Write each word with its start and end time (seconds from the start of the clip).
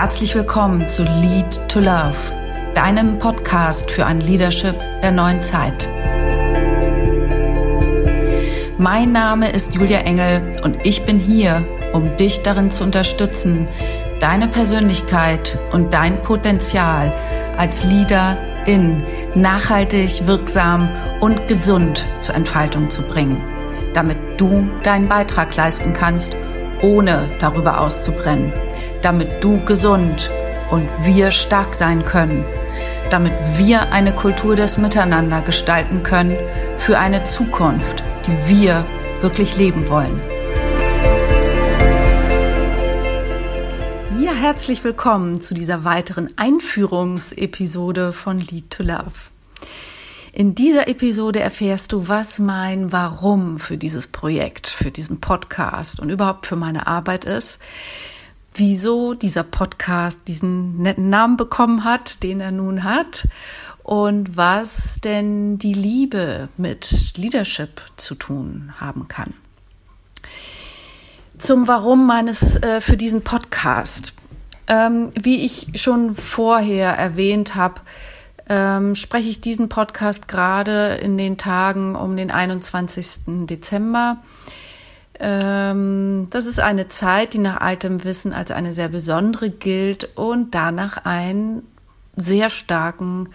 Herzlich 0.00 0.34
willkommen 0.34 0.88
zu 0.88 1.02
Lead 1.02 1.68
to 1.68 1.78
Love, 1.78 2.16
deinem 2.72 3.18
Podcast 3.18 3.90
für 3.90 4.06
ein 4.06 4.22
Leadership 4.22 4.74
der 5.02 5.10
neuen 5.10 5.42
Zeit. 5.42 5.90
Mein 8.78 9.12
Name 9.12 9.52
ist 9.52 9.74
Julia 9.74 9.98
Engel 9.98 10.54
und 10.64 10.78
ich 10.84 11.04
bin 11.04 11.18
hier, 11.18 11.62
um 11.92 12.16
dich 12.16 12.40
darin 12.40 12.70
zu 12.70 12.82
unterstützen, 12.82 13.68
deine 14.20 14.48
Persönlichkeit 14.48 15.58
und 15.70 15.92
dein 15.92 16.22
Potenzial 16.22 17.12
als 17.58 17.84
Leader 17.84 18.38
in 18.64 19.04
nachhaltig, 19.34 20.26
wirksam 20.26 20.88
und 21.20 21.46
gesund 21.46 22.06
zur 22.20 22.36
Entfaltung 22.36 22.88
zu 22.88 23.02
bringen, 23.02 23.44
damit 23.92 24.16
du 24.40 24.66
deinen 24.82 25.08
Beitrag 25.08 25.54
leisten 25.56 25.92
kannst, 25.92 26.38
ohne 26.80 27.28
darüber 27.38 27.82
auszubrennen 27.82 28.50
damit 29.02 29.42
du 29.42 29.64
gesund 29.64 30.30
und 30.70 30.88
wir 31.04 31.30
stark 31.30 31.74
sein 31.74 32.04
können, 32.04 32.44
damit 33.10 33.32
wir 33.56 33.92
eine 33.92 34.14
Kultur 34.14 34.56
des 34.56 34.78
Miteinander 34.78 35.40
gestalten 35.42 36.02
können 36.02 36.36
für 36.78 36.98
eine 36.98 37.24
Zukunft, 37.24 38.02
die 38.26 38.48
wir 38.48 38.84
wirklich 39.20 39.56
leben 39.56 39.88
wollen. 39.88 40.20
Ja, 44.20 44.32
herzlich 44.34 44.84
willkommen 44.84 45.40
zu 45.40 45.54
dieser 45.54 45.84
weiteren 45.84 46.30
Einführungsepisode 46.36 48.12
von 48.12 48.38
Lead 48.40 48.70
to 48.70 48.82
Love. 48.82 49.12
In 50.32 50.54
dieser 50.54 50.86
Episode 50.86 51.40
erfährst 51.40 51.92
du, 51.92 52.06
was 52.06 52.38
mein 52.38 52.92
Warum 52.92 53.58
für 53.58 53.76
dieses 53.76 54.06
Projekt, 54.06 54.68
für 54.68 54.92
diesen 54.92 55.20
Podcast 55.20 55.98
und 55.98 56.08
überhaupt 56.08 56.46
für 56.46 56.54
meine 56.54 56.86
Arbeit 56.86 57.24
ist 57.24 57.58
wieso 58.54 59.14
dieser 59.14 59.44
Podcast 59.44 60.20
diesen 60.28 60.82
netten 60.82 61.10
Namen 61.10 61.36
bekommen 61.36 61.84
hat, 61.84 62.22
den 62.22 62.40
er 62.40 62.50
nun 62.50 62.84
hat 62.84 63.28
und 63.82 64.36
was 64.36 65.00
denn 65.02 65.58
die 65.58 65.74
Liebe 65.74 66.48
mit 66.56 67.14
Leadership 67.16 67.82
zu 67.96 68.14
tun 68.14 68.72
haben 68.78 69.08
kann. 69.08 69.34
Zum 71.38 71.68
Warum 71.68 72.06
meines 72.06 72.56
äh, 72.56 72.80
für 72.80 72.96
diesen 72.96 73.22
Podcast. 73.22 74.14
Ähm, 74.66 75.10
wie 75.20 75.44
ich 75.44 75.68
schon 75.74 76.14
vorher 76.14 76.90
erwähnt 76.90 77.56
habe, 77.56 77.80
ähm, 78.48 78.94
spreche 78.94 79.30
ich 79.30 79.40
diesen 79.40 79.68
Podcast 79.68 80.28
gerade 80.28 80.96
in 80.96 81.16
den 81.16 81.38
Tagen 81.38 81.96
um 81.96 82.16
den 82.16 82.30
21. 82.30 83.46
Dezember 83.46 84.18
das 85.20 86.46
ist 86.46 86.60
eine 86.60 86.88
Zeit, 86.88 87.34
die 87.34 87.38
nach 87.38 87.60
altem 87.60 88.04
Wissen 88.04 88.32
als 88.32 88.50
eine 88.50 88.72
sehr 88.72 88.88
besondere 88.88 89.50
gilt 89.50 90.16
und 90.16 90.54
danach 90.54 91.04
einen 91.04 91.62
sehr 92.16 92.48
starken 92.48 93.28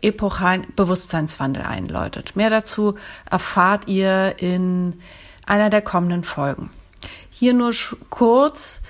epochalen 0.00 0.66
Bewusstseinswandel 0.76 1.62
einläutet. 1.64 2.36
Mehr 2.36 2.48
dazu 2.48 2.94
erfahrt 3.30 3.86
ihr 3.86 4.36
in 4.38 4.94
einer 5.44 5.68
der 5.68 5.82
kommenden 5.82 6.22
Folgen. 6.22 6.70
Hier 7.28 7.52
nur 7.52 7.72
kurz, 8.08 8.80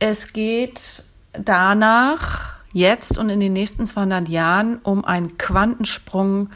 es 0.00 0.32
geht 0.32 1.04
danach 1.32 2.54
jetzt 2.72 3.16
und 3.16 3.28
in 3.28 3.38
den 3.38 3.52
nächsten 3.52 3.86
200 3.86 4.28
Jahren 4.28 4.78
um 4.82 5.04
einen 5.04 5.38
Quantensprung 5.38 6.50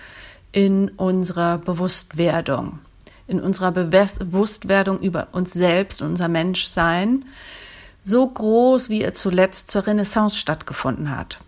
in 0.50 0.88
unserer 0.88 1.58
Bewusstwerdung 1.58 2.80
in 3.26 3.40
unserer 3.40 3.72
Bewusstwerdung 3.72 5.00
über 5.00 5.28
uns 5.32 5.52
selbst, 5.52 6.02
unser 6.02 6.28
Menschsein, 6.28 7.24
so 8.04 8.26
groß, 8.26 8.88
wie 8.88 9.02
er 9.02 9.14
zuletzt 9.14 9.70
zur 9.70 9.86
Renaissance 9.86 10.36
stattgefunden 10.36 11.16
hat. 11.16 11.38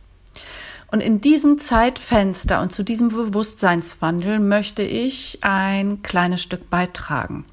Und 0.91 1.01
in 1.01 1.21
diesem 1.21 1.59
Zeitfenster 1.59 2.63
und 2.63 2.73
zu 2.73 2.83
diesem 2.83 3.09
Bewusstseinswandel 3.09 4.41
möchte 4.41 4.83
ich 4.83 5.39
ein 5.43 6.03
kleines 6.03 6.43
Stück 6.43 6.71
beitragen 6.71 7.45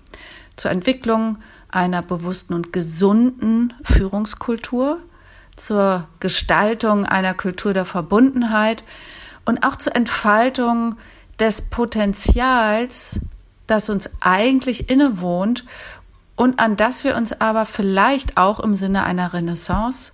zur 0.56 0.72
Entwicklung 0.72 1.38
einer 1.70 2.02
bewussten 2.02 2.54
und 2.54 2.72
gesunden 2.72 3.74
Führungskultur, 3.84 5.00
zur 5.56 6.08
Gestaltung 6.20 7.06
einer 7.06 7.34
Kultur 7.34 7.74
der 7.74 7.86
Verbundenheit 7.86 8.84
und 9.46 9.64
auch 9.64 9.76
zur 9.76 9.96
Entfaltung 9.96 10.96
des 11.40 11.62
Potenzials 11.62 13.20
das 13.68 13.90
uns 13.90 14.10
eigentlich 14.20 14.90
innewohnt 14.90 15.66
und 16.36 16.60
an 16.60 16.76
das 16.76 17.04
wir 17.04 17.16
uns 17.16 17.40
aber 17.40 17.66
vielleicht 17.66 18.38
auch 18.38 18.60
im 18.60 18.76
Sinne 18.76 19.04
einer 19.04 19.34
Renaissance 19.34 20.14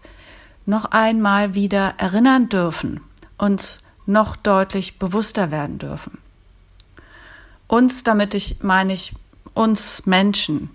noch 0.66 0.86
einmal 0.86 1.56
wieder 1.56 1.96
erinnern 1.98 2.50
dürfen, 2.50 3.02
uns 3.38 3.82
noch 4.06 4.36
deutlich 4.36 5.00
bewusster 5.00 5.52
werden 5.52 5.80
dürfen. 5.80 6.20
Uns, 7.68 8.04
damit 8.04 8.34
ich 8.34 8.62
meine 8.62 8.94
ich 8.94 9.14
uns 9.54 10.06
Menschen, 10.06 10.70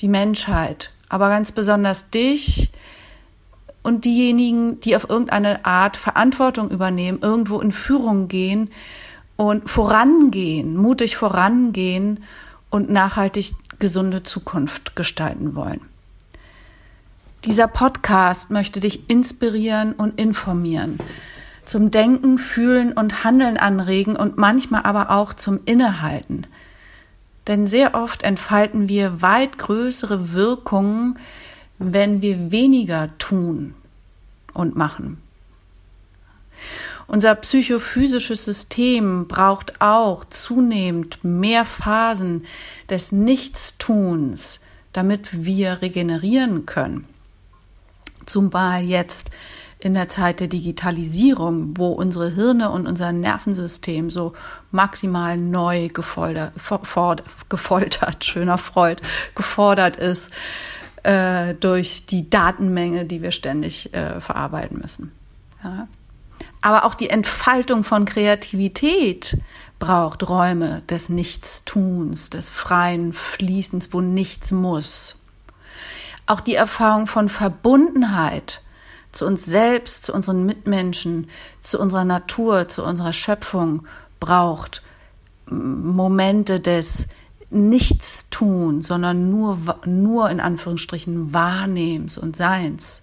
die 0.00 0.08
Menschheit, 0.08 0.92
aber 1.08 1.28
ganz 1.28 1.52
besonders 1.52 2.10
dich 2.10 2.70
und 3.82 4.04
diejenigen, 4.04 4.80
die 4.80 4.96
auf 4.96 5.08
irgendeine 5.08 5.64
Art 5.64 5.96
Verantwortung 5.96 6.70
übernehmen, 6.70 7.20
irgendwo 7.20 7.60
in 7.60 7.70
Führung 7.70 8.28
gehen 8.28 8.70
und 9.36 9.68
vorangehen, 9.68 10.76
mutig 10.76 11.16
vorangehen 11.16 12.22
und 12.70 12.90
nachhaltig 12.90 13.52
gesunde 13.78 14.22
Zukunft 14.22 14.96
gestalten 14.96 15.54
wollen. 15.56 15.80
Dieser 17.44 17.68
Podcast 17.68 18.50
möchte 18.50 18.80
dich 18.80 19.10
inspirieren 19.10 19.92
und 19.92 20.18
informieren, 20.18 20.98
zum 21.64 21.90
Denken, 21.90 22.38
Fühlen 22.38 22.92
und 22.92 23.24
Handeln 23.24 23.56
anregen 23.56 24.16
und 24.16 24.38
manchmal 24.38 24.82
aber 24.84 25.10
auch 25.10 25.34
zum 25.34 25.60
Innehalten. 25.64 26.46
Denn 27.46 27.66
sehr 27.66 27.94
oft 27.94 28.22
entfalten 28.22 28.88
wir 28.88 29.20
weit 29.20 29.58
größere 29.58 30.32
Wirkungen, 30.32 31.18
wenn 31.78 32.22
wir 32.22 32.50
weniger 32.50 33.10
tun 33.18 33.74
und 34.54 34.76
machen. 34.76 35.18
Unser 37.06 37.34
psychophysisches 37.34 38.44
System 38.44 39.28
braucht 39.28 39.80
auch 39.80 40.24
zunehmend 40.24 41.22
mehr 41.22 41.64
Phasen 41.64 42.44
des 42.88 43.12
Nichtstuns, 43.12 44.60
damit 44.92 45.44
wir 45.44 45.82
regenerieren 45.82 46.66
können. 46.66 47.06
Zumal 48.26 48.84
jetzt 48.84 49.30
in 49.78 49.92
der 49.92 50.08
Zeit 50.08 50.40
der 50.40 50.48
Digitalisierung, 50.48 51.76
wo 51.76 51.88
unsere 51.88 52.30
Hirne 52.30 52.70
und 52.70 52.86
unser 52.86 53.12
Nervensystem 53.12 54.08
so 54.08 54.32
maximal 54.70 55.36
neu 55.36 55.88
gefoltert, 55.88 56.54
gefoltert 57.50 58.24
schöner 58.24 58.56
Freud, 58.56 59.02
gefordert 59.34 59.98
ist 59.98 60.30
äh, 61.02 61.54
durch 61.54 62.06
die 62.06 62.30
Datenmenge, 62.30 63.04
die 63.04 63.20
wir 63.20 63.30
ständig 63.30 63.92
äh, 63.92 64.20
verarbeiten 64.20 64.78
müssen. 64.80 65.12
Ja. 65.62 65.86
Aber 66.64 66.86
auch 66.86 66.94
die 66.94 67.10
Entfaltung 67.10 67.84
von 67.84 68.06
Kreativität 68.06 69.36
braucht 69.78 70.26
Räume 70.26 70.80
des 70.88 71.10
Nichtstuns, 71.10 72.30
des 72.30 72.48
freien 72.48 73.12
Fließens, 73.12 73.92
wo 73.92 74.00
nichts 74.00 74.50
muss. 74.50 75.16
Auch 76.24 76.40
die 76.40 76.54
Erfahrung 76.54 77.06
von 77.06 77.28
Verbundenheit 77.28 78.62
zu 79.12 79.26
uns 79.26 79.44
selbst, 79.44 80.04
zu 80.04 80.14
unseren 80.14 80.46
Mitmenschen, 80.46 81.28
zu 81.60 81.78
unserer 81.78 82.06
Natur, 82.06 82.66
zu 82.66 82.82
unserer 82.82 83.12
Schöpfung 83.12 83.86
braucht 84.18 84.80
Momente 85.44 86.60
des 86.60 87.08
Nichtstun, 87.50 88.80
sondern 88.80 89.28
nur, 89.28 89.58
nur 89.84 90.30
in 90.30 90.40
Anführungsstrichen 90.40 91.34
Wahrnehmens 91.34 92.16
und 92.16 92.36
Seins. 92.36 93.02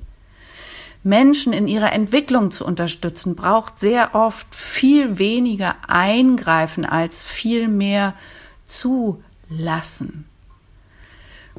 Menschen 1.04 1.52
in 1.52 1.68
ihrer 1.68 1.94
Entwicklung 1.94 2.52
zu 2.52 2.66
unterstützen, 2.66 3.36
braucht 3.36 3.80
sehr 3.80 4.14
oft 4.14 4.54
viel 4.54 5.18
weniger 5.18 5.76
Eingreifen 5.88 6.86
als 6.86 7.24
viel 7.24 7.68
mehr 7.68 8.14
zulassen. 8.66 10.26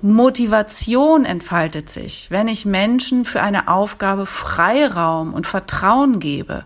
Motivation 0.00 1.24
entfaltet 1.24 1.90
sich, 1.90 2.30
wenn 2.30 2.48
ich 2.48 2.64
Menschen 2.64 3.24
für 3.24 3.42
eine 3.42 3.68
Aufgabe 3.68 4.26
Freiraum 4.26 5.34
und 5.34 5.46
Vertrauen 5.46 6.18
gebe, 6.18 6.64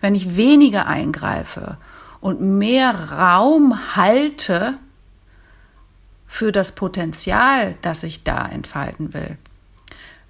wenn 0.00 0.14
ich 0.14 0.36
weniger 0.36 0.86
eingreife 0.86 1.76
und 2.20 2.40
mehr 2.40 3.10
Raum 3.12 3.96
halte 3.96 4.78
für 6.26 6.52
das 6.52 6.72
Potenzial, 6.72 7.74
das 7.82 8.04
ich 8.04 8.22
da 8.22 8.46
entfalten 8.46 9.12
will 9.12 9.38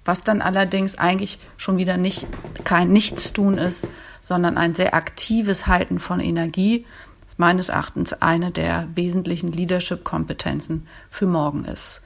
was 0.09 0.23
dann 0.23 0.41
allerdings 0.41 0.97
eigentlich 0.97 1.37
schon 1.55 1.77
wieder 1.77 1.95
nicht 1.95 2.25
kein 2.63 2.91
Nichtstun 2.91 3.59
ist, 3.59 3.87
sondern 4.21 4.57
ein 4.57 4.73
sehr 4.73 4.95
aktives 4.95 5.67
Halten 5.67 5.99
von 5.99 6.19
Energie, 6.19 6.87
meines 7.37 7.69
Erachtens 7.69 8.13
eine 8.13 8.49
der 8.49 8.87
wesentlichen 8.95 9.51
Leadership-Kompetenzen 9.51 10.87
für 11.11 11.27
morgen 11.27 11.63
ist, 11.63 12.01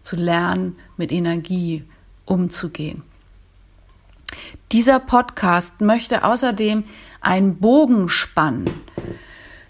zu 0.00 0.14
lernen, 0.14 0.76
mit 0.96 1.10
Energie 1.10 1.82
umzugehen. 2.24 3.02
Dieser 4.70 5.00
Podcast 5.00 5.80
möchte 5.80 6.22
außerdem 6.22 6.84
einen 7.20 7.56
Bogen 7.56 8.08
spannen 8.08 8.70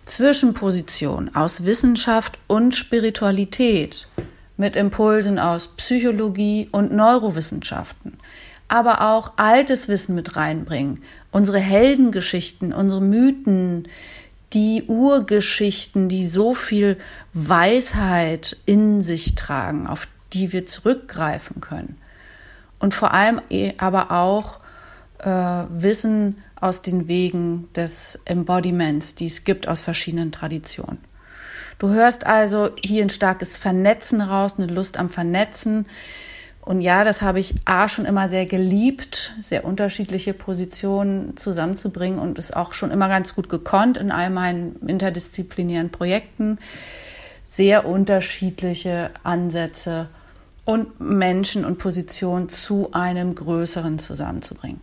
zwischen 0.05 0.53
Positionen 0.53 1.35
aus 1.35 1.65
Wissenschaft 1.65 2.39
und 2.47 2.75
Spiritualität 2.77 4.07
mit 4.61 4.77
Impulsen 4.77 5.39
aus 5.39 5.69
Psychologie 5.69 6.69
und 6.71 6.93
Neurowissenschaften, 6.93 8.19
aber 8.69 9.01
auch 9.01 9.33
altes 9.37 9.89
Wissen 9.89 10.15
mit 10.15 10.37
reinbringen, 10.37 11.01
unsere 11.33 11.59
Heldengeschichten, 11.59 12.75
unsere 12.75 13.01
Mythen, 13.01 13.89
die 14.53 14.85
Urgeschichten, 14.87 16.11
die 16.11 16.27
so 16.27 16.53
viel 16.53 16.99
Weisheit 17.33 18.59
in 18.67 19.01
sich 19.01 19.35
tragen, 19.35 19.87
auf 19.87 20.09
die 20.35 20.53
wir 20.53 20.67
zurückgreifen 20.67 21.63
können. 21.63 21.97
Und 22.79 22.93
vor 22.93 23.15
allem 23.15 23.41
e, 23.49 23.73
aber 23.79 24.11
auch 24.11 24.61
äh, 25.21 25.65
Wissen 25.71 26.37
aus 26.61 26.83
den 26.83 27.09
Wegen 27.09 27.73
des 27.75 28.19
Embodiments, 28.27 29.15
die 29.15 29.27
es 29.27 29.45
gibt 29.45 29.69
aus 29.69 29.81
verschiedenen 29.81 30.33
Traditionen. 30.33 30.99
Du 31.81 31.89
hörst 31.89 32.27
also 32.27 32.69
hier 32.85 33.03
ein 33.03 33.09
starkes 33.09 33.57
Vernetzen 33.57 34.21
raus, 34.21 34.57
eine 34.59 34.71
Lust 34.71 34.99
am 34.99 35.09
Vernetzen. 35.09 35.87
Und 36.61 36.83
ja, 36.83 37.05
das 37.05 37.23
habe 37.23 37.41
ich 37.41 37.55
A 37.65 37.89
schon 37.89 38.05
immer 38.05 38.29
sehr 38.29 38.45
geliebt, 38.45 39.33
sehr 39.41 39.65
unterschiedliche 39.65 40.35
Positionen 40.35 41.39
zusammenzubringen 41.39 42.19
und 42.19 42.39
ist 42.39 42.55
auch 42.55 42.75
schon 42.75 42.91
immer 42.91 43.09
ganz 43.09 43.35
gut 43.35 43.49
gekonnt 43.49 43.97
in 43.97 44.13
all 44.13 44.29
meinen 44.29 44.77
interdisziplinären 44.87 45.89
Projekten. 45.89 46.59
Sehr 47.47 47.87
unterschiedliche 47.87 49.11
Ansätze 49.23 50.09
und 50.67 51.01
Menschen 51.01 51.65
und 51.65 51.79
Positionen 51.79 52.51
zu 52.51 52.93
einem 52.93 53.35
größeren 53.35 53.99
zusammenzubringen. 53.99 54.83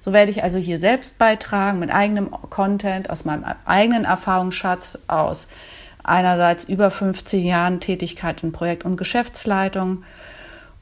So 0.00 0.12
werde 0.12 0.32
ich 0.32 0.42
also 0.42 0.58
hier 0.58 0.78
selbst 0.78 1.18
beitragen 1.18 1.78
mit 1.78 1.94
eigenem 1.94 2.32
Content, 2.32 3.10
aus 3.10 3.24
meinem 3.24 3.44
eigenen 3.64 4.04
Erfahrungsschatz, 4.04 5.04
aus 5.06 5.46
einerseits 6.04 6.64
über 6.64 6.90
15 6.90 7.44
Jahren 7.44 7.80
Tätigkeit 7.80 8.42
in 8.42 8.52
Projekt- 8.52 8.84
und 8.84 8.96
Geschäftsleitung 8.96 10.04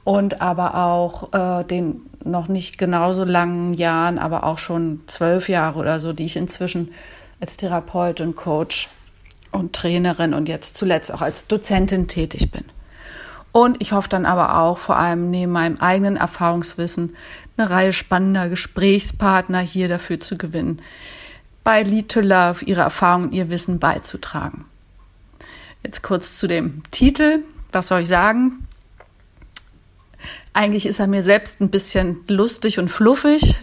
und 0.05 0.41
aber 0.41 0.75
auch 0.75 1.33
äh, 1.33 1.65
den 1.65 2.03
noch 2.25 2.49
nicht 2.49 2.79
genauso 2.79 3.25
langen 3.25 3.73
Jahren, 3.73 4.19
aber 4.19 4.45
auch 4.45 4.59
schon 4.59 5.01
zwölf 5.07 5.49
Jahre 5.49 5.79
oder 5.79 5.99
so, 5.99 6.13
die 6.13 6.25
ich 6.25 6.37
inzwischen 6.37 6.93
als 7.41 7.57
Therapeutin, 7.57 8.35
Coach 8.35 8.89
und 9.53 9.75
Trainerin 9.75 10.35
und 10.35 10.49
jetzt 10.49 10.77
zuletzt 10.77 11.13
auch 11.13 11.23
als 11.23 11.47
Dozentin 11.47 12.09
tätig 12.09 12.51
bin. 12.51 12.65
Und 13.53 13.81
ich 13.83 13.93
hoffe 13.93 14.09
dann 14.09 14.27
aber 14.27 14.59
auch 14.61 14.79
vor 14.79 14.97
allem 14.97 15.31
neben 15.31 15.53
meinem 15.53 15.79
eigenen 15.79 16.17
Erfahrungswissen 16.17 17.17
eine 17.57 17.71
Reihe 17.71 17.93
spannender 17.93 18.49
Gesprächspartner 18.49 19.61
hier 19.61 19.89
dafür 19.89 20.21
zu 20.21 20.39
gewinnen, 20.39 20.81
bei 21.65 21.83
Lead 21.83 22.11
to 22.11 22.21
Love 22.21 22.65
ihre 22.65 22.83
Erfahrungen, 22.83 23.33
ihr 23.33 23.51
Wissen 23.51 23.81
beizutragen. 23.81 24.65
Jetzt 25.83 26.03
kurz 26.03 26.39
zu 26.39 26.47
dem 26.47 26.83
Titel. 26.91 27.41
Was 27.73 27.89
soll 27.89 28.01
ich 28.01 28.09
sagen? 28.09 28.67
Eigentlich 30.53 30.87
ist 30.87 31.01
er 31.01 31.07
mir 31.07 31.23
selbst 31.23 31.61
ein 31.61 31.71
bisschen 31.71 32.21
lustig 32.29 32.79
und 32.79 32.91
fluffig. 32.91 33.57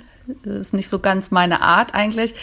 Das 0.43 0.55
ist 0.55 0.73
nicht 0.73 0.89
so 0.89 0.99
ganz 0.99 1.31
meine 1.31 1.61
Art 1.61 1.93
eigentlich. 1.93 2.35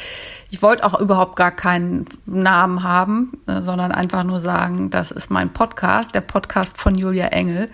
Ich 0.50 0.62
wollte 0.62 0.84
auch 0.84 0.98
überhaupt 0.98 1.36
gar 1.36 1.50
keinen 1.50 2.06
Namen 2.26 2.82
haben, 2.82 3.32
sondern 3.46 3.92
einfach 3.92 4.24
nur 4.24 4.40
sagen, 4.40 4.90
das 4.90 5.10
ist 5.10 5.30
mein 5.30 5.52
Podcast, 5.52 6.14
der 6.14 6.20
Podcast 6.20 6.78
von 6.78 6.94
Julia 6.94 7.26
Engel. 7.26 7.68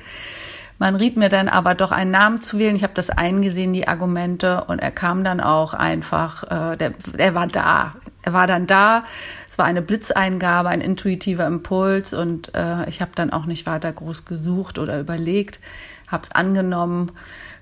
Man 0.78 0.96
riet 0.96 1.18
mir 1.18 1.28
dann 1.28 1.48
aber 1.48 1.74
doch 1.74 1.92
einen 1.92 2.10
Namen 2.10 2.40
zu 2.40 2.58
wählen. 2.58 2.74
Ich 2.74 2.82
habe 2.82 2.94
das 2.94 3.10
eingesehen, 3.10 3.74
die 3.74 3.86
Argumente, 3.86 4.64
und 4.64 4.78
er 4.78 4.90
kam 4.90 5.24
dann 5.24 5.40
auch 5.40 5.74
einfach, 5.74 6.44
äh, 6.44 6.76
der, 6.78 6.94
er 7.18 7.34
war 7.34 7.46
da. 7.46 7.96
Er 8.22 8.32
war 8.32 8.46
dann 8.46 8.66
da. 8.66 9.04
Es 9.48 9.58
war 9.58 9.64
eine 9.64 9.82
Blitzeingabe, 9.82 10.68
ein 10.68 10.80
intuitiver 10.80 11.46
Impuls 11.46 12.14
und 12.14 12.54
äh, 12.54 12.88
ich 12.88 13.00
habe 13.00 13.12
dann 13.14 13.30
auch 13.30 13.46
nicht 13.46 13.66
weiter 13.66 13.92
groß 13.92 14.24
gesucht 14.24 14.78
oder 14.78 15.00
überlegt, 15.00 15.60
habe 16.08 16.24
es 16.24 16.32
angenommen 16.32 17.12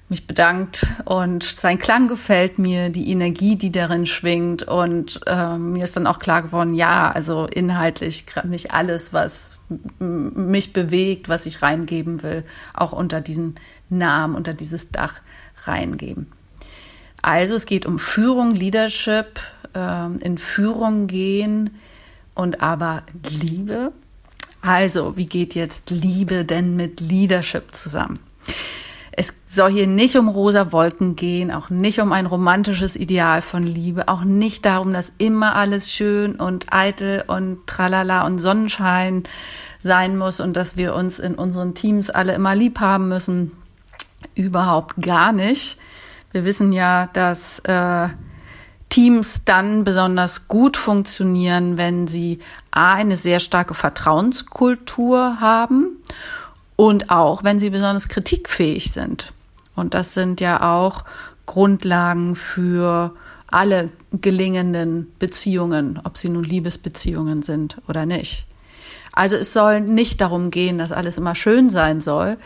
mich 0.08 0.26
bedankt 0.26 0.86
und 1.04 1.42
sein 1.42 1.78
Klang 1.78 2.08
gefällt 2.08 2.58
mir, 2.58 2.88
die 2.88 3.10
Energie, 3.10 3.56
die 3.56 3.70
darin 3.70 4.06
schwingt 4.06 4.62
und 4.62 5.20
äh, 5.26 5.58
mir 5.58 5.84
ist 5.84 5.96
dann 5.96 6.06
auch 6.06 6.18
klar 6.18 6.42
geworden, 6.42 6.74
ja, 6.74 7.10
also 7.10 7.44
inhaltlich 7.46 8.24
nicht 8.44 8.72
alles, 8.72 9.12
was 9.12 9.58
mich 9.98 10.72
bewegt, 10.72 11.28
was 11.28 11.44
ich 11.44 11.60
reingeben 11.60 12.22
will, 12.22 12.44
auch 12.72 12.92
unter 12.92 13.20
diesen 13.20 13.56
Namen, 13.90 14.34
unter 14.34 14.54
dieses 14.54 14.90
Dach 14.90 15.20
reingeben. 15.64 16.32
Also 17.20 17.54
es 17.54 17.66
geht 17.66 17.84
um 17.84 17.98
Führung, 17.98 18.54
Leadership, 18.54 19.40
äh, 19.78 20.24
in 20.24 20.38
Führung 20.38 21.06
gehen 21.06 21.70
und 22.34 22.62
aber 22.62 23.04
Liebe. 23.28 23.92
Also, 24.60 25.16
wie 25.16 25.26
geht 25.26 25.54
jetzt 25.54 25.90
Liebe 25.90 26.44
denn 26.44 26.76
mit 26.76 27.00
Leadership 27.00 27.74
zusammen? 27.74 28.18
Es 29.12 29.34
soll 29.46 29.72
hier 29.72 29.88
nicht 29.88 30.16
um 30.16 30.28
rosa 30.28 30.70
Wolken 30.70 31.16
gehen, 31.16 31.50
auch 31.50 31.70
nicht 31.70 31.98
um 32.00 32.12
ein 32.12 32.26
romantisches 32.26 32.94
Ideal 32.94 33.42
von 33.42 33.64
Liebe, 33.64 34.06
auch 34.06 34.22
nicht 34.22 34.64
darum, 34.64 34.92
dass 34.92 35.12
immer 35.18 35.56
alles 35.56 35.92
schön 35.92 36.36
und 36.36 36.72
eitel 36.72 37.24
und 37.26 37.66
tralala 37.66 38.24
und 38.26 38.38
Sonnenschein 38.38 39.24
sein 39.82 40.16
muss 40.16 40.38
und 40.38 40.56
dass 40.56 40.76
wir 40.76 40.94
uns 40.94 41.18
in 41.18 41.34
unseren 41.34 41.74
Teams 41.74 42.10
alle 42.10 42.34
immer 42.34 42.54
lieb 42.54 42.78
haben 42.78 43.08
müssen. 43.08 43.52
Überhaupt 44.36 45.02
gar 45.02 45.32
nicht. 45.32 45.78
Wir 46.30 46.44
wissen 46.44 46.72
ja, 46.72 47.08
dass 47.12 47.58
äh, 47.60 48.08
Teams 48.88 49.44
dann 49.44 49.84
besonders 49.84 50.48
gut 50.48 50.76
funktionieren, 50.76 51.76
wenn 51.78 52.06
sie 52.06 52.38
A, 52.70 52.94
eine 52.94 53.16
sehr 53.16 53.40
starke 53.40 53.74
Vertrauenskultur 53.74 55.40
haben 55.40 55.98
und 56.76 57.10
auch, 57.10 57.44
wenn 57.44 57.58
sie 57.58 57.70
besonders 57.70 58.08
kritikfähig 58.08 58.92
sind. 58.92 59.32
Und 59.74 59.94
das 59.94 60.14
sind 60.14 60.40
ja 60.40 60.76
auch 60.76 61.04
Grundlagen 61.46 62.34
für 62.34 63.14
alle 63.46 63.90
gelingenden 64.12 65.12
Beziehungen, 65.18 66.00
ob 66.04 66.16
sie 66.16 66.28
nun 66.28 66.44
Liebesbeziehungen 66.44 67.42
sind 67.42 67.78
oder 67.88 68.06
nicht. 68.06 68.46
Also 69.12 69.36
es 69.36 69.52
soll 69.52 69.80
nicht 69.80 70.20
darum 70.20 70.50
gehen, 70.50 70.78
dass 70.78 70.92
alles 70.92 71.18
immer 71.18 71.34
schön 71.34 71.70
sein 71.70 72.00
soll, 72.00 72.38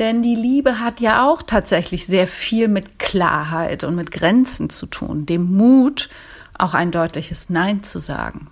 denn 0.00 0.22
die 0.22 0.34
Liebe 0.34 0.80
hat 0.80 1.00
ja 1.00 1.28
auch 1.28 1.42
tatsächlich 1.42 2.06
sehr 2.06 2.26
viel 2.26 2.68
mit 2.68 2.98
Klarheit 2.98 3.84
und 3.84 3.94
mit 3.94 4.10
Grenzen 4.10 4.70
zu 4.70 4.86
tun, 4.86 5.26
dem 5.26 5.54
Mut, 5.54 6.08
auch 6.56 6.74
ein 6.74 6.90
deutliches 6.90 7.50
Nein 7.50 7.82
zu 7.82 8.00
sagen. 8.00 8.48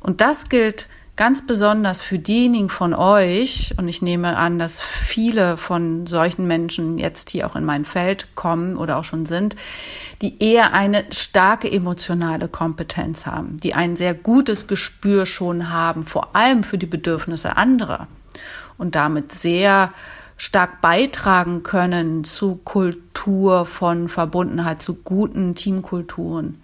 Und 0.00 0.22
das 0.22 0.48
gilt 0.48 0.88
ganz 1.16 1.46
besonders 1.46 2.00
für 2.00 2.18
diejenigen 2.18 2.70
von 2.70 2.94
euch, 2.94 3.74
und 3.76 3.88
ich 3.88 4.00
nehme 4.00 4.38
an, 4.38 4.58
dass 4.58 4.80
viele 4.80 5.58
von 5.58 6.06
solchen 6.06 6.46
Menschen 6.46 6.96
jetzt 6.96 7.28
hier 7.28 7.46
auch 7.46 7.56
in 7.56 7.64
mein 7.64 7.84
Feld 7.84 8.34
kommen 8.34 8.74
oder 8.76 8.96
auch 8.96 9.04
schon 9.04 9.26
sind, 9.26 9.56
die 10.22 10.42
eher 10.42 10.72
eine 10.72 11.04
starke 11.10 11.70
emotionale 11.70 12.48
Kompetenz 12.48 13.26
haben, 13.26 13.58
die 13.58 13.74
ein 13.74 13.96
sehr 13.96 14.14
gutes 14.14 14.66
Gespür 14.66 15.26
schon 15.26 15.70
haben, 15.70 16.04
vor 16.04 16.34
allem 16.34 16.62
für 16.62 16.78
die 16.78 16.86
Bedürfnisse 16.86 17.58
anderer 17.58 18.08
und 18.78 18.94
damit 18.94 19.32
sehr 19.32 19.92
stark 20.40 20.80
beitragen 20.80 21.62
können 21.62 22.24
zu 22.24 22.56
Kultur 22.56 23.66
von 23.66 24.08
Verbundenheit, 24.08 24.80
zu 24.80 24.94
guten 24.94 25.54
Teamkulturen. 25.54 26.62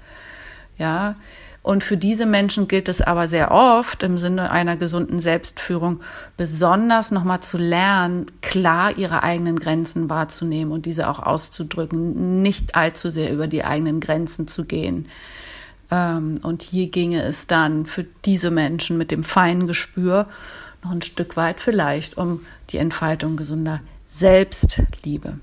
Ja, 0.79 1.17
und 1.61 1.85
für 1.85 1.99
diese 1.99 2.25
Menschen 2.25 2.69
gilt 2.69 2.89
es 2.89 3.03
aber 3.03 3.29
sehr 3.29 3.51
oft 3.51 4.03
im 4.03 4.17
Sinne 4.17 4.51
einer 4.51 4.79
gesunden 4.79 5.19
Selbstführung 5.19 6.01
besonders 6.39 7.11
nochmal 7.11 7.41
zu 7.41 7.59
lernen, 7.59 8.25
klar 8.41 8.97
ihre 8.97 9.23
eigenen 9.23 9.59
Grenzen 9.59 10.09
wahrzunehmen 10.09 10.73
und 10.73 10.87
diese 10.87 11.11
auch 11.11 11.19
auszudrücken, 11.19 12.41
nicht 12.41 12.77
allzu 12.77 13.11
sehr 13.11 13.31
über 13.31 13.47
die 13.47 13.63
eigenen 13.63 14.01
Grenzen 14.01 14.49
zu 14.49 14.65
gehen. 14.65 15.07
Ähm, 15.91 16.41
und 16.43 16.63
hier 16.63 16.87
ginge 16.87 17.23
es 17.23 17.47
dann 17.47 17.85
für 17.85 18.07
diese 18.25 18.51
Menschen 18.51 18.97
mit 18.97 19.11
dem 19.11 19.23
feinen 19.23 19.67
Gespür 19.67 20.29
noch 20.87 20.93
ein 20.93 21.03
Stück 21.03 21.37
weit 21.37 21.61
vielleicht 21.61 22.17
um 22.17 22.47
die 22.71 22.79
Entfaltung 22.79 23.37
gesunder 23.37 23.81
Selbstliebe. 24.09 25.39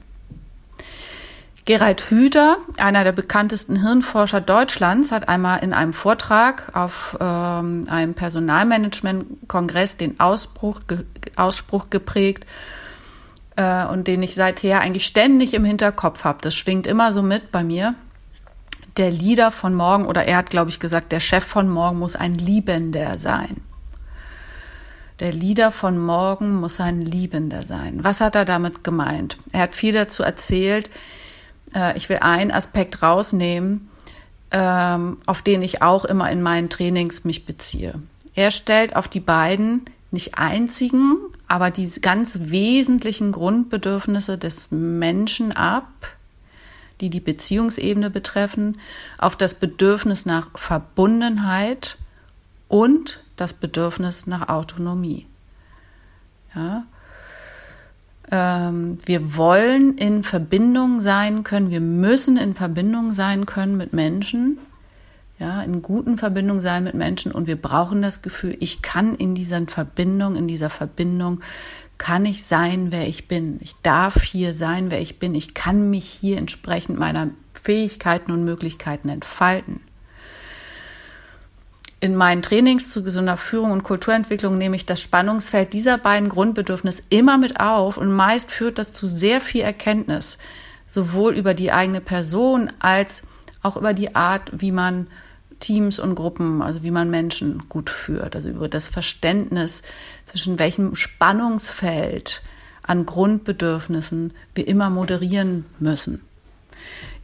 Gerald 1.65 2.09
Hüther, 2.09 2.57
einer 2.77 3.05
der 3.05 3.13
bekanntesten 3.13 3.81
Hirnforscher 3.81 4.41
Deutschlands, 4.41 5.13
hat 5.13 5.29
einmal 5.29 5.63
in 5.63 5.71
einem 5.71 5.93
Vortrag 5.93 6.75
auf 6.75 7.17
ähm, 7.21 7.85
einem 7.88 8.13
Personalmanagement-Kongress 8.15 9.95
den 9.95 10.19
Ausbruch, 10.19 10.81
ge, 10.88 11.05
Ausspruch 11.38 11.89
geprägt 11.89 12.45
äh, 13.55 13.85
und 13.85 14.07
den 14.07 14.23
ich 14.23 14.35
seither 14.35 14.81
eigentlich 14.81 15.05
ständig 15.05 15.53
im 15.53 15.63
Hinterkopf 15.63 16.25
habe. 16.25 16.39
Das 16.41 16.53
schwingt 16.53 16.85
immer 16.85 17.13
so 17.13 17.21
mit 17.23 17.51
bei 17.51 17.63
mir. 17.63 17.95
Der 18.97 19.09
Leader 19.09 19.50
von 19.50 19.73
morgen, 19.73 20.05
oder 20.05 20.25
er 20.25 20.38
hat, 20.38 20.50
glaube 20.50 20.69
ich, 20.69 20.81
gesagt, 20.81 21.13
der 21.13 21.21
Chef 21.21 21.45
von 21.45 21.69
morgen 21.69 21.97
muss 21.97 22.15
ein 22.15 22.33
Liebender 22.33 23.17
sein. 23.17 23.62
Der 25.20 25.32
Leader 25.32 25.72
von 25.72 25.98
morgen 25.98 26.55
muss 26.55 26.79
ein 26.79 27.01
Liebender 27.01 27.62
sein. 27.62 28.03
Was 28.03 28.22
hat 28.22 28.36
er 28.36 28.46
damit 28.46 28.84
gemeint? 28.84 29.38
Er 29.51 29.62
hat 29.62 29.75
viel 29.75 29.93
dazu 29.93 30.24
erzählt, 30.24 30.89
äh, 31.75 31.96
ich 31.98 32.10
will 32.10 32.17
einen 32.17 32.51
Aspekt 32.51 33.01
rausnehmen, 33.03 33.89
ähm, 34.51 35.17
auf 35.25 35.41
den 35.41 35.62
ich 35.62 35.82
auch 35.82 36.05
immer 36.05 36.32
in 36.32 36.41
meinen 36.41 36.70
Trainings 36.70 37.24
mich 37.24 37.46
beziehe. 37.46 37.96
Er 38.36 38.51
stellt 38.51 38.96
auf 38.96 39.08
die 39.08 39.20
beiden 39.20 39.86
nicht 40.12 40.38
einzigen, 40.38 41.17
aber 41.48 41.70
die 41.72 41.89
ganz 42.01 42.39
wesentlichen 42.43 43.32
Grundbedürfnisse 43.32 44.38
des 44.38 44.72
Menschen 44.72 45.51
ab, 45.51 45.88
die 47.01 47.10
die 47.10 47.20
Beziehungsebene 47.20 48.10
betreffen, 48.10 48.77
auf 49.17 49.36
das 49.36 49.55
Bedürfnis 49.55 50.25
nach 50.25 50.48
Verbundenheit 50.55 51.98
und 52.74 53.20
das 53.36 53.53
Bedürfnis 53.53 54.25
nach 54.25 54.50
Autonomie. 54.50 55.27
Ja, 56.56 56.86
ähm, 58.32 58.98
wir 59.06 59.38
wollen 59.38 59.96
in 60.00 60.24
Verbindung 60.24 61.00
sein 61.00 61.44
können, 61.44 61.70
wir 61.70 61.82
müssen 61.82 62.36
in 62.36 62.56
Verbindung 62.56 63.12
sein 63.12 63.46
können 63.46 63.77
mit 63.77 63.94
Menschen, 63.94 64.58
ja, 65.38 65.62
in 65.62 65.84
guten 65.84 66.18
Verbindung 66.18 66.60
sein 66.60 66.84
mit 66.84 66.96
Menschen 66.96 67.32
und 67.32 67.46
wir 67.46 67.62
brauchen 67.62 68.01
das 68.01 68.24
Gefühl, 68.24 68.58
ich 68.60 68.82
kann 68.82 69.13
in 69.13 69.36
dieser 69.36 69.63
Verbindung, 69.68 70.36
in 70.36 70.48
dieser 70.48 70.72
Verbindung 70.72 71.42
kann 72.00 72.25
ich 72.25 72.44
sein, 72.44 72.92
wer 72.92 73.08
ich 73.08 73.27
bin. 73.27 73.60
Ich 73.62 73.75
darf 73.84 74.24
hier 74.24 74.51
sein, 74.51 74.89
wer 74.89 75.00
ich 75.00 75.20
bin. 75.20 75.36
Ich 75.36 75.53
kann 75.53 75.92
mich 75.92 76.06
hier 76.06 76.39
entsprechend 76.39 76.98
meiner 76.98 77.30
Fähigkeiten 77.53 78.32
und 78.32 78.44
Möglichkeiten 78.44 79.10
entfalten. 79.10 79.80
In 82.03 82.17
meinen 82.17 82.41
Trainings 82.41 82.89
zu 82.89 83.01
gesunder 83.01 83.38
Führung 83.38 83.72
und 83.72 83.83
Kulturentwicklung 83.83 84.57
nehme 84.57 84.75
ich 84.75 84.86
das 84.86 85.00
Spannungsfeld 85.00 85.72
dieser 85.72 85.98
beiden 85.98 86.27
Grundbedürfnisse 86.27 87.03
immer 87.07 87.38
mit 87.38 87.62
auf 87.62 87.95
und 87.95 88.12
meist 88.12 88.51
führt 88.51 88.77
das 88.77 88.91
zu 88.91 89.07
sehr 89.07 89.39
viel 89.39 89.62
Erkenntnis, 89.62 90.38
sowohl 90.86 91.33
über 91.33 91.53
die 91.53 91.72
eigene 91.72 92.01
Person 92.01 92.74
als 92.79 93.25
auch 93.62 93.77
über 93.77 93.93
die 93.93 94.15
Art, 94.15 94.51
wie 94.51 94.74
man 94.74 95.07
Teams 95.62 95.98
und 95.98 96.15
Gruppen, 96.15 96.62
also 96.62 96.83
wie 96.83 96.91
man 96.91 97.10
Menschen 97.10 97.69
gut 97.69 97.89
führt, 97.89 98.36
also 98.36 98.50
über 98.50 98.67
das 98.67 98.89
Verständnis 98.89 99.81
zwischen 100.25 100.60
welchem 100.60 100.95
Spannungsfeld 100.95 102.43
an 102.81 103.05
Grundbedürfnissen 103.05 104.33
wir 104.55 104.67
immer 104.67 104.89
moderieren 104.89 105.63
müssen. 105.79 106.19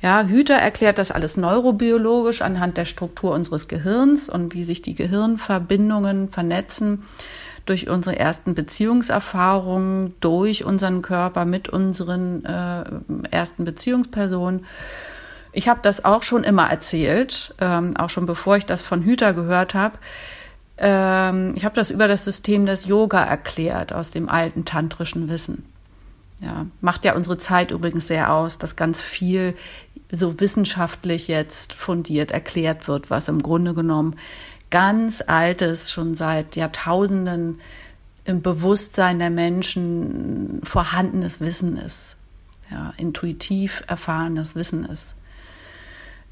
Ja, 0.01 0.23
Hüter 0.23 0.55
erklärt 0.55 0.97
das 0.97 1.11
alles 1.11 1.35
neurobiologisch 1.35 2.41
anhand 2.41 2.77
der 2.77 2.85
Struktur 2.85 3.33
unseres 3.33 3.67
Gehirns 3.67 4.29
und 4.29 4.53
wie 4.53 4.63
sich 4.63 4.81
die 4.81 4.95
Gehirnverbindungen 4.95 6.29
vernetzen 6.29 7.03
durch 7.65 7.89
unsere 7.89 8.17
ersten 8.17 8.55
Beziehungserfahrungen, 8.55 10.15
durch 10.21 10.63
unseren 10.63 11.01
Körper 11.01 11.45
mit 11.45 11.67
unseren 11.67 12.45
äh, 12.45 12.83
ersten 13.29 13.65
Beziehungspersonen. 13.65 14.65
Ich 15.51 15.67
habe 15.67 15.81
das 15.83 16.05
auch 16.05 16.23
schon 16.23 16.43
immer 16.43 16.69
erzählt, 16.69 17.53
ähm, 17.59 17.95
auch 17.97 18.09
schon 18.09 18.25
bevor 18.25 18.55
ich 18.55 18.65
das 18.65 18.81
von 18.81 19.03
Hüter 19.03 19.33
gehört 19.33 19.73
habe. 19.73 19.97
Ähm, 20.77 21.53
ich 21.57 21.65
habe 21.65 21.75
das 21.75 21.91
über 21.91 22.07
das 22.07 22.23
System 22.23 22.65
des 22.65 22.85
Yoga 22.85 23.23
erklärt 23.23 23.91
aus 23.91 24.11
dem 24.11 24.29
alten 24.29 24.63
tantrischen 24.63 25.27
Wissen. 25.27 25.65
Ja, 26.41 26.67
macht 26.79 27.03
ja 27.03 27.15
unsere 27.15 27.37
Zeit 27.37 27.71
übrigens 27.71 28.07
sehr 28.07 28.31
aus, 28.31 28.57
dass 28.57 28.77
ganz 28.77 29.01
viel 29.01 29.55
so 30.11 30.39
wissenschaftlich 30.39 31.27
jetzt 31.27 31.73
fundiert 31.73 32.31
erklärt 32.31 32.87
wird, 32.87 33.09
was 33.09 33.27
im 33.27 33.41
Grunde 33.41 33.73
genommen 33.73 34.15
ganz 34.69 35.23
altes, 35.25 35.91
schon 35.91 36.13
seit 36.13 36.55
Jahrtausenden 36.55 37.59
im 38.25 38.41
Bewusstsein 38.41 39.19
der 39.19 39.29
Menschen 39.29 40.61
vorhandenes 40.63 41.41
Wissen 41.41 41.77
ist. 41.77 42.17
Ja, 42.71 42.93
intuitiv 42.97 43.83
erfahrenes 43.87 44.53
Wissen 44.53 44.85
ist. 44.85 45.15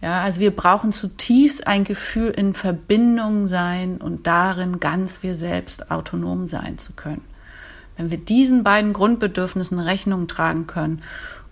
Ja, 0.01 0.21
also 0.21 0.39
wir 0.39 0.55
brauchen 0.55 0.91
zutiefst 0.91 1.65
ein 1.65 1.83
Gefühl 1.83 2.29
in 2.29 2.53
Verbindung 2.53 3.47
sein 3.47 3.97
und 3.97 4.27
darin 4.27 4.79
ganz 4.79 5.23
wir 5.23 5.33
selbst 5.33 5.89
autonom 5.89 6.45
sein 6.45 6.77
zu 6.77 6.93
können. 6.93 7.23
Wenn 7.95 8.11
wir 8.11 8.19
diesen 8.19 8.63
beiden 8.63 8.93
Grundbedürfnissen 8.93 9.79
Rechnung 9.79 10.27
tragen 10.27 10.67
können 10.67 11.01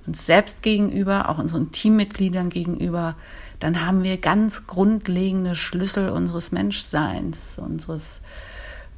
uns 0.07 0.25
selbst 0.25 0.63
gegenüber, 0.63 1.29
auch 1.29 1.37
unseren 1.37 1.71
Teammitgliedern 1.71 2.49
gegenüber, 2.49 3.15
dann 3.59 3.85
haben 3.85 4.03
wir 4.03 4.17
ganz 4.17 4.67
grundlegende 4.67 5.55
Schlüssel 5.55 6.09
unseres 6.09 6.51
Menschseins, 6.51 7.57
unseres, 7.57 8.21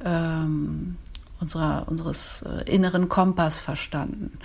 ähm, 0.04 0.96
unserer, 1.40 1.86
unseres 1.88 2.42
äh, 2.42 2.70
inneren 2.70 3.08
Kompass 3.08 3.60
verstanden. 3.60 4.38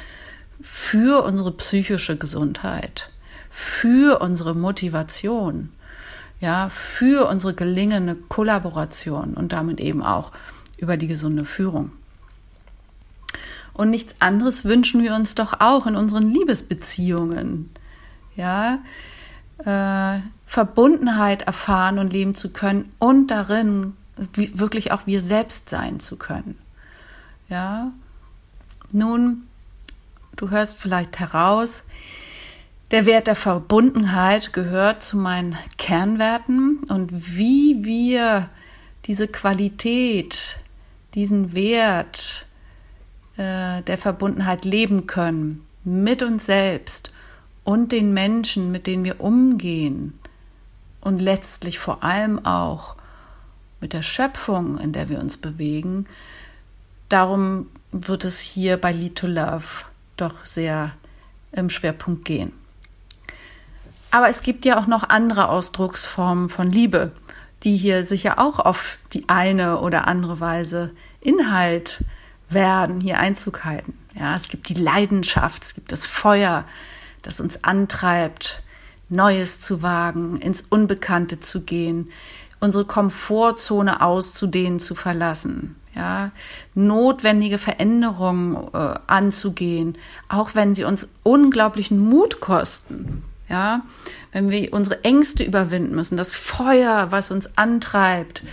Für 0.62 1.24
unsere 1.24 1.52
psychische 1.52 2.18
Gesundheit, 2.18 3.10
für 3.50 4.22
unsere 4.22 4.56
Motivation, 4.56 5.70
ja, 6.40 6.70
für 6.70 7.28
unsere 7.28 7.54
gelingende 7.54 8.16
Kollaboration 8.16 9.34
und 9.34 9.52
damit 9.52 9.80
eben 9.80 10.04
auch 10.04 10.32
über 10.78 10.98
die 10.98 11.08
gesunde 11.08 11.46
Führung. 11.46 11.92
Und 13.74 13.90
nichts 13.90 14.18
anderes 14.20 14.66
wünschen 14.66 15.04
wir 15.04 15.16
uns 15.16 15.36
doch 15.36 15.60
auch 15.60 15.88
in 15.88 15.96
unseren 15.96 16.32
Liebesbeziehungen. 16.32 17.70
Ja, 18.36 18.80
äh, 19.66 20.20
Verbundenheit 20.46 21.44
erfahren 21.44 21.98
und 21.98 22.14
leben 22.14 22.36
zu 22.36 22.52
können 22.52 22.92
und 23.00 23.28
darin 23.28 23.94
wirklich 24.16 24.92
auch 24.92 25.08
wir 25.08 25.20
selbst 25.20 25.70
sein 25.70 26.00
zu 26.00 26.18
können. 26.18 26.58
Ja, 27.50 27.92
nun, 28.92 29.48
du 30.36 30.52
hörst 30.52 30.78
vielleicht 30.78 31.20
heraus, 31.20 31.84
der 32.92 33.08
Wert 33.08 33.26
der 33.26 33.36
Verbundenheit 33.36 34.54
gehört 34.54 35.02
zu 35.02 35.18
meinen 35.18 35.58
Kernwerten 35.80 36.84
und 36.90 37.10
wie 37.36 37.84
wir 37.84 38.50
diese 39.06 39.28
Qualität, 39.28 40.58
diesen 41.16 41.56
Wert 41.56 42.46
äh, 43.38 43.82
der 43.82 43.98
Verbundenheit 43.98 44.66
leben 44.66 45.08
können 45.08 45.66
mit 45.84 46.24
uns 46.24 46.46
selbst 46.46 47.12
und 47.64 47.92
den 47.92 48.14
Menschen, 48.14 48.72
mit 48.72 48.88
denen 48.88 49.06
wir 49.06 49.22
umgehen 49.22 50.20
und 51.02 51.20
letztlich 51.20 51.80
vor 51.80 52.04
allem 52.04 52.46
auch 52.46 52.96
mit 53.82 53.94
der 53.94 54.02
Schöpfung, 54.02 54.78
in 54.78 54.94
der 54.94 55.10
wir 55.10 55.20
uns 55.20 55.38
bewegen. 55.38 56.06
Darum 57.10 57.68
wird 57.92 58.24
es 58.24 58.40
hier 58.40 58.78
bei 58.78 58.92
Lead 58.92 59.18
to 59.18 59.28
Love 59.28 59.86
doch 60.16 60.46
sehr 60.46 60.94
im 61.52 61.70
Schwerpunkt 61.70 62.26
gehen. 62.26 62.54
Aber 64.12 64.30
es 64.30 64.44
gibt 64.44 64.64
ja 64.64 64.80
auch 64.80 64.88
noch 64.88 65.10
andere 65.10 65.50
Ausdrucksformen 65.50 66.48
von 66.50 66.70
Liebe, 66.70 67.12
die 67.64 67.78
hier 67.78 68.04
sicher 68.04 68.40
auch 68.40 68.60
auf 68.60 69.00
die 69.12 69.28
eine 69.28 69.80
oder 69.80 70.08
andere 70.08 70.40
Weise 70.40 70.92
Inhalt 71.20 72.04
werden, 72.54 73.02
hier 73.02 73.20
Einzug 73.20 73.66
halten. 73.66 73.98
Ja, 74.16 74.36
es 74.36 74.50
gibt 74.50 74.70
die 74.70 74.76
Leidenschaft, 74.76 75.64
es 75.64 75.76
gibt 75.76 75.92
das 75.92 76.06
Feuer, 76.06 76.66
das 77.22 77.40
uns 77.40 77.64
antreibt, 77.64 78.64
Neues 79.10 79.60
zu 79.60 79.82
wagen, 79.82 80.38
ins 80.38 80.62
Unbekannte 80.70 81.40
zu 81.40 81.62
gehen, 81.62 82.10
unsere 82.60 82.86
Komfortzone 82.86 84.02
auszudehnen, 84.02 84.80
zu 84.80 84.96
verlassen. 84.96 85.76
Ja, 85.96 86.32
notwendige 86.74 87.60
Veränderungen 87.60 88.56
äh, 88.74 88.96
anzugehen, 89.06 89.96
auch 90.28 90.56
wenn 90.56 90.74
sie 90.74 90.86
uns 90.86 91.08
unglaublichen 91.22 92.00
Mut 92.00 92.40
kosten. 92.40 93.24
Ja, 93.48 93.82
wenn 94.32 94.50
wir 94.50 94.74
unsere 94.74 95.04
Ängste 95.04 95.44
überwinden 95.44 95.94
müssen, 95.94 96.18
das 96.18 96.32
Feuer, 96.32 97.12
was 97.12 97.30
uns 97.30 97.58
antreibt, 97.58 98.44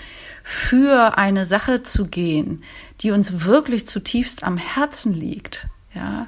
für 0.51 1.17
eine 1.17 1.45
Sache 1.45 1.85
zu 1.85 2.09
gehen, 2.09 2.65
die 3.03 3.13
uns 3.13 3.45
wirklich 3.45 3.87
zutiefst 3.87 4.43
am 4.43 4.57
Herzen 4.57 5.13
liegt, 5.13 5.69
ja, 5.95 6.27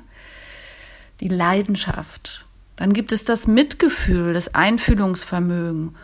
die 1.18 1.26
Leidenschaft. 1.26 2.46
Dann 2.76 2.92
gibt 2.92 3.10
es 3.10 3.24
das 3.24 3.48
Mitgefühl, 3.48 4.32
das 4.32 4.54
Einfühlungsvermögen, 4.54 5.96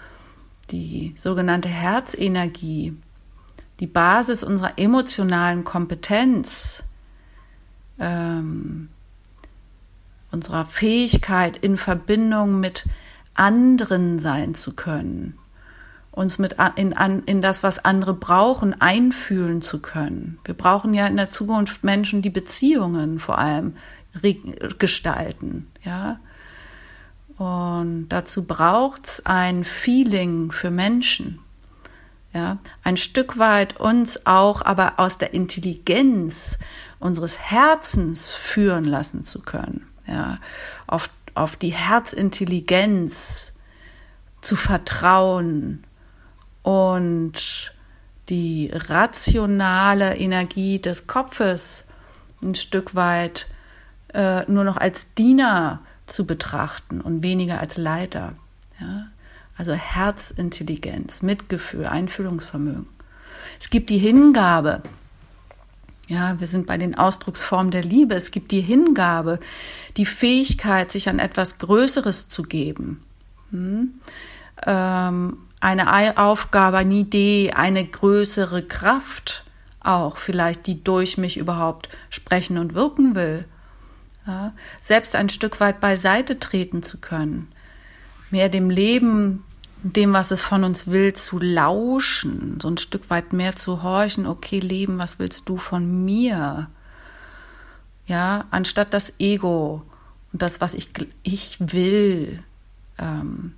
die 0.72 1.12
sogenannte 1.14 1.68
Herzenergie, 1.68 2.96
die 3.78 3.86
Basis 3.86 4.42
unserer 4.42 4.72
emotionalen 4.78 5.62
Kompetenz, 5.62 6.82
ähm, 8.00 8.88
unserer 10.32 10.64
Fähigkeit, 10.64 11.56
in 11.56 11.76
Verbindung 11.76 12.58
mit 12.58 12.84
anderen 13.34 14.18
sein 14.18 14.54
zu 14.54 14.74
können 14.74 15.38
uns 16.18 16.38
mit 16.38 16.56
in, 16.74 16.92
in 17.26 17.40
das, 17.40 17.62
was 17.62 17.84
andere 17.84 18.12
brauchen, 18.12 18.78
einfühlen 18.80 19.62
zu 19.62 19.80
können. 19.80 20.38
Wir 20.44 20.54
brauchen 20.54 20.92
ja 20.92 21.06
in 21.06 21.16
der 21.16 21.28
Zukunft 21.28 21.84
Menschen, 21.84 22.22
die 22.22 22.30
Beziehungen 22.30 23.18
vor 23.18 23.38
allem 23.38 23.74
gestalten, 24.78 25.70
ja. 25.84 26.18
Und 27.36 28.08
dazu 28.08 28.46
braucht 28.46 29.06
es 29.06 29.24
ein 29.24 29.62
Feeling 29.62 30.50
für 30.50 30.70
Menschen, 30.70 31.38
ja, 32.34 32.58
ein 32.82 32.96
Stück 32.96 33.38
weit 33.38 33.78
uns 33.78 34.26
auch 34.26 34.62
aber 34.62 34.94
aus 34.98 35.18
der 35.18 35.34
Intelligenz 35.34 36.58
unseres 36.98 37.38
Herzens 37.38 38.30
führen 38.30 38.84
lassen 38.84 39.22
zu 39.22 39.40
können, 39.40 39.86
ja, 40.06 40.38
auf 40.88 41.10
auf 41.34 41.54
die 41.54 41.70
Herzintelligenz 41.70 43.52
zu 44.40 44.56
vertrauen 44.56 45.84
und 46.68 47.72
die 48.28 48.70
rationale 48.70 50.18
Energie 50.18 50.78
des 50.78 51.06
Kopfes 51.06 51.86
ein 52.44 52.54
Stück 52.54 52.94
weit 52.94 53.46
äh, 54.12 54.44
nur 54.50 54.64
noch 54.64 54.76
als 54.76 55.14
Diener 55.14 55.80
zu 56.04 56.26
betrachten 56.26 57.00
und 57.00 57.22
weniger 57.22 57.58
als 57.58 57.78
Leiter. 57.78 58.34
Ja? 58.78 59.06
Also 59.56 59.72
Herzintelligenz, 59.72 61.22
Mitgefühl, 61.22 61.86
Einfühlungsvermögen. 61.86 62.86
Es 63.58 63.70
gibt 63.70 63.88
die 63.88 63.96
Hingabe. 63.96 64.82
Ja, 66.06 66.38
wir 66.38 66.46
sind 66.46 66.66
bei 66.66 66.76
den 66.76 66.96
Ausdrucksformen 66.96 67.70
der 67.70 67.82
Liebe. 67.82 68.14
Es 68.14 68.30
gibt 68.30 68.52
die 68.52 68.60
Hingabe, 68.60 69.40
die 69.96 70.04
Fähigkeit, 70.04 70.92
sich 70.92 71.08
an 71.08 71.18
etwas 71.18 71.56
Größeres 71.56 72.28
zu 72.28 72.42
geben. 72.42 73.02
Hm? 73.52 73.94
Ähm, 74.66 75.38
eine 75.60 76.18
Aufgabe, 76.18 76.78
eine 76.78 76.94
Idee, 76.94 77.52
eine 77.54 77.84
größere 77.84 78.62
Kraft 78.62 79.44
auch 79.80 80.16
vielleicht, 80.16 80.66
die 80.66 80.82
durch 80.82 81.18
mich 81.18 81.36
überhaupt 81.36 81.88
sprechen 82.10 82.58
und 82.58 82.74
wirken 82.74 83.14
will. 83.14 83.46
Ja, 84.26 84.52
selbst 84.80 85.16
ein 85.16 85.30
Stück 85.30 85.60
weit 85.60 85.80
beiseite 85.80 86.38
treten 86.38 86.82
zu 86.82 86.98
können, 86.98 87.50
mehr 88.30 88.50
dem 88.50 88.68
Leben, 88.68 89.44
dem, 89.82 90.12
was 90.12 90.30
es 90.30 90.42
von 90.42 90.64
uns 90.64 90.88
will, 90.88 91.14
zu 91.14 91.38
lauschen, 91.38 92.58
so 92.60 92.68
ein 92.68 92.76
Stück 92.76 93.08
weit 93.08 93.32
mehr 93.32 93.56
zu 93.56 93.82
horchen, 93.82 94.26
okay, 94.26 94.58
Leben, 94.58 94.98
was 94.98 95.18
willst 95.18 95.48
du 95.48 95.56
von 95.56 96.04
mir? 96.04 96.68
Ja, 98.06 98.46
anstatt 98.50 98.92
das 98.92 99.14
Ego 99.18 99.82
und 100.32 100.42
das, 100.42 100.60
was 100.60 100.74
ich, 100.74 100.90
ich 101.22 101.56
will, 101.60 102.42
ähm, 102.98 103.54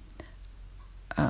äh, 1.17 1.23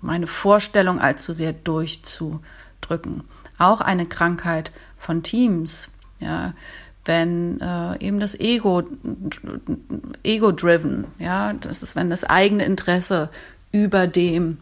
meine 0.00 0.26
Vorstellung 0.26 1.00
allzu 1.00 1.32
sehr 1.32 1.52
durchzudrücken. 1.52 3.24
Auch 3.58 3.80
eine 3.80 4.06
Krankheit 4.06 4.72
von 4.98 5.22
Teams, 5.22 5.90
ja, 6.20 6.52
wenn 7.04 7.60
äh, 7.60 8.00
eben 8.00 8.18
das 8.18 8.38
Ego, 8.38 8.82
ego-driven, 10.22 11.06
ja, 11.18 11.52
das 11.52 11.82
ist, 11.82 11.96
wenn 11.96 12.10
das 12.10 12.24
eigene 12.24 12.64
Interesse 12.64 13.30
über 13.72 14.06
dem 14.06 14.58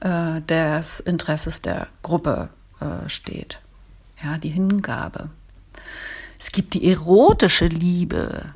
äh, 0.00 0.40
des 0.42 1.00
Interesses 1.00 1.62
der 1.62 1.88
Gruppe 2.02 2.50
äh, 2.80 3.08
steht. 3.08 3.60
Ja, 4.22 4.38
die 4.38 4.50
Hingabe. 4.50 5.30
Es 6.38 6.52
gibt 6.52 6.74
die 6.74 6.90
erotische 6.90 7.66
Liebe, 7.66 8.46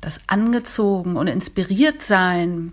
das 0.00 0.20
angezogen 0.26 1.16
und 1.16 1.26
inspiriert 1.26 2.02
sein 2.02 2.72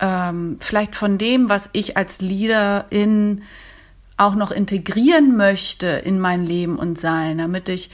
ähm, 0.00 0.56
vielleicht 0.60 0.94
von 0.94 1.18
dem, 1.18 1.48
was 1.48 1.68
ich 1.72 1.96
als 1.96 2.20
Leaderin 2.20 3.42
auch 4.16 4.34
noch 4.34 4.50
integrieren 4.50 5.36
möchte 5.36 5.88
in 5.88 6.20
mein 6.20 6.44
Leben 6.44 6.76
und 6.76 6.98
Sein, 6.98 7.38
damit 7.38 7.68
ich 7.68 7.90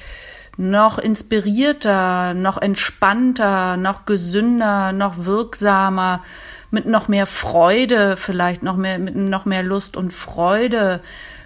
noch 0.56 0.98
inspirierter, 0.98 2.34
noch 2.34 2.60
entspannter, 2.60 3.76
noch 3.76 4.06
gesünder, 4.06 4.92
noch 4.92 5.24
wirksamer, 5.24 6.22
mit 6.70 6.86
noch 6.86 7.08
mehr 7.08 7.26
Freude, 7.26 8.16
vielleicht 8.16 8.62
noch 8.62 8.76
mehr, 8.76 8.98
mit 8.98 9.16
noch 9.16 9.44
mehr 9.44 9.62
Lust 9.62 9.96
und 9.96 10.12
Freude 10.12 11.00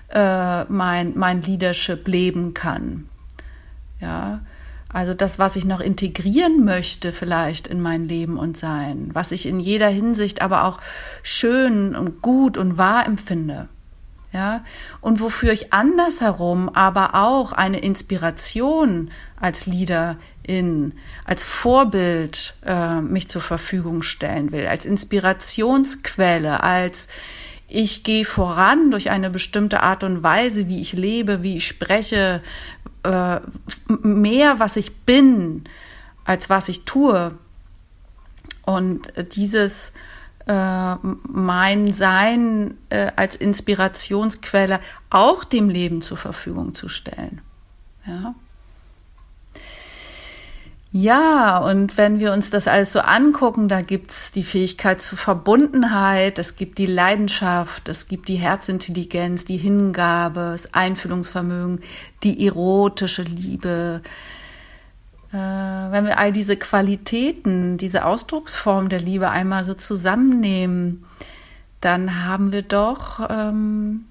äh, 0.09 0.65
mein, 0.65 1.12
mein 1.17 1.43
Leadership 1.43 2.07
leben 2.09 2.55
kann. 2.55 3.09
Ja, 4.00 4.41
also 4.90 5.12
das, 5.12 5.38
was 5.38 5.57
ich 5.57 5.66
noch 5.66 5.80
integrieren 5.80 6.64
möchte, 6.64 7.12
vielleicht 7.12 7.66
in 7.66 7.80
mein 7.80 8.09
Leben 8.09 8.38
und 8.38 8.57
Sein, 8.57 9.11
was 9.12 9.33
ich 9.33 9.47
in 9.47 9.61
jeder 9.61 9.88
Hinsicht 9.88 10.40
aber 10.40 10.64
auch 10.64 10.80
schön 11.23 11.95
und 11.95 12.23
gut 12.23 12.56
und 12.56 12.78
wahr 12.78 13.06
empfinde. 13.06 13.69
Ja, 14.30 14.63
und 15.00 15.21
wofür 15.21 15.52
ich 15.52 15.73
andersherum 15.73 16.69
aber 16.69 17.15
auch 17.15 17.52
eine 17.52 17.78
Inspiration 17.78 19.10
als 19.41 19.65
Leaderin, 19.65 20.93
als 21.25 21.45
Vorbild 21.45 22.54
äh, 22.65 23.00
mich 23.00 23.28
zur 23.28 23.41
Verfügung 23.41 24.02
stellen 24.02 24.52
will, 24.52 24.67
als 24.67 24.84
Inspirationsquelle, 24.84 26.63
als 26.63 27.08
ich 27.69 28.02
gehe 28.02 28.25
voran 28.25 28.91
durch 28.91 29.10
eine 29.10 29.28
bestimmte 29.28 29.82
Art 29.82 30.02
und 30.02 30.23
Weise, 30.23 30.69
wie 30.69 30.80
ich 30.80 30.95
lebe, 30.95 31.43
wie 31.43 31.56
ich 31.56 31.67
spreche, 31.67 32.43
äh, 33.02 33.41
mehr, 33.89 34.61
was 34.61 34.76
ich 34.76 34.97
bin, 34.97 35.65
als 36.25 36.50
was 36.50 36.69
ich 36.69 36.84
tue. 36.84 37.37
Und 38.65 39.13
dieses 39.34 39.93
äh, 40.47 40.95
mein 40.97 41.93
Sein 41.93 42.76
äh, 42.89 43.13
als 43.17 43.37
Inspirationsquelle 43.37 44.80
auch 45.11 45.45
dem 45.45 45.69
Leben 45.69 46.02
zur 46.02 46.17
Verfügung 46.17 46.75
zu 46.75 46.89
stellen. 46.89 47.41
Ja. 48.06 48.34
Ja, 50.91 51.59
und 51.59 51.99
wenn 51.99 52.19
wir 52.19 52.33
uns 52.33 52.49
das 52.49 52.67
alles 52.67 52.93
so 52.93 53.01
angucken, 53.01 53.69
da 53.69 53.83
gibt 53.83 54.11
es 54.11 54.33
die 54.33 54.43
Fähigkeit 54.43 55.03
zur 55.03 55.19
Verbundenheit, 55.19 56.39
es 56.39 56.57
gibt 56.57 56.79
die 56.79 56.87
Leidenschaft, 56.87 57.91
es 57.91 58.09
gibt 58.09 58.29
die 58.29 58.37
Herzintelligenz, 58.37 59.45
die 59.45 59.59
Hingabe, 59.59 60.53
das 60.53 60.73
Einfühlungsvermögen, 60.73 61.81
die 62.23 62.47
erotische 62.47 63.21
Liebe. 63.23 64.01
Äh, 65.31 65.37
wenn 65.37 66.07
wir 66.07 66.19
all 66.19 66.33
diese 66.33 66.57
Qualitäten, 66.57 67.77
diese 67.77 68.07
Ausdrucksform 68.07 68.89
der 68.89 69.01
Liebe 69.01 69.29
einmal 69.29 69.65
so 69.65 69.75
zusammennehmen, 69.75 71.05
dann 71.83 72.25
haben 72.25 72.51
wir 72.51 72.63
doch 72.63 73.29
ähm, 73.29 74.07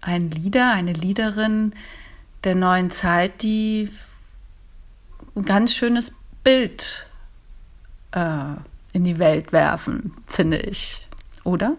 einen 0.00 0.30
Lieder, 0.30 0.70
eine 0.70 0.92
Liederin 0.92 1.72
der 2.44 2.54
neuen 2.54 2.92
Zeit, 2.92 3.42
die 3.42 3.88
ein 5.34 5.44
ganz 5.44 5.74
schönes 5.74 6.14
Bild 6.44 7.06
äh, 8.12 8.54
in 8.92 9.04
die 9.04 9.18
Welt 9.18 9.52
werfen, 9.52 10.14
finde 10.26 10.58
ich. 10.58 11.06
Oder? 11.44 11.74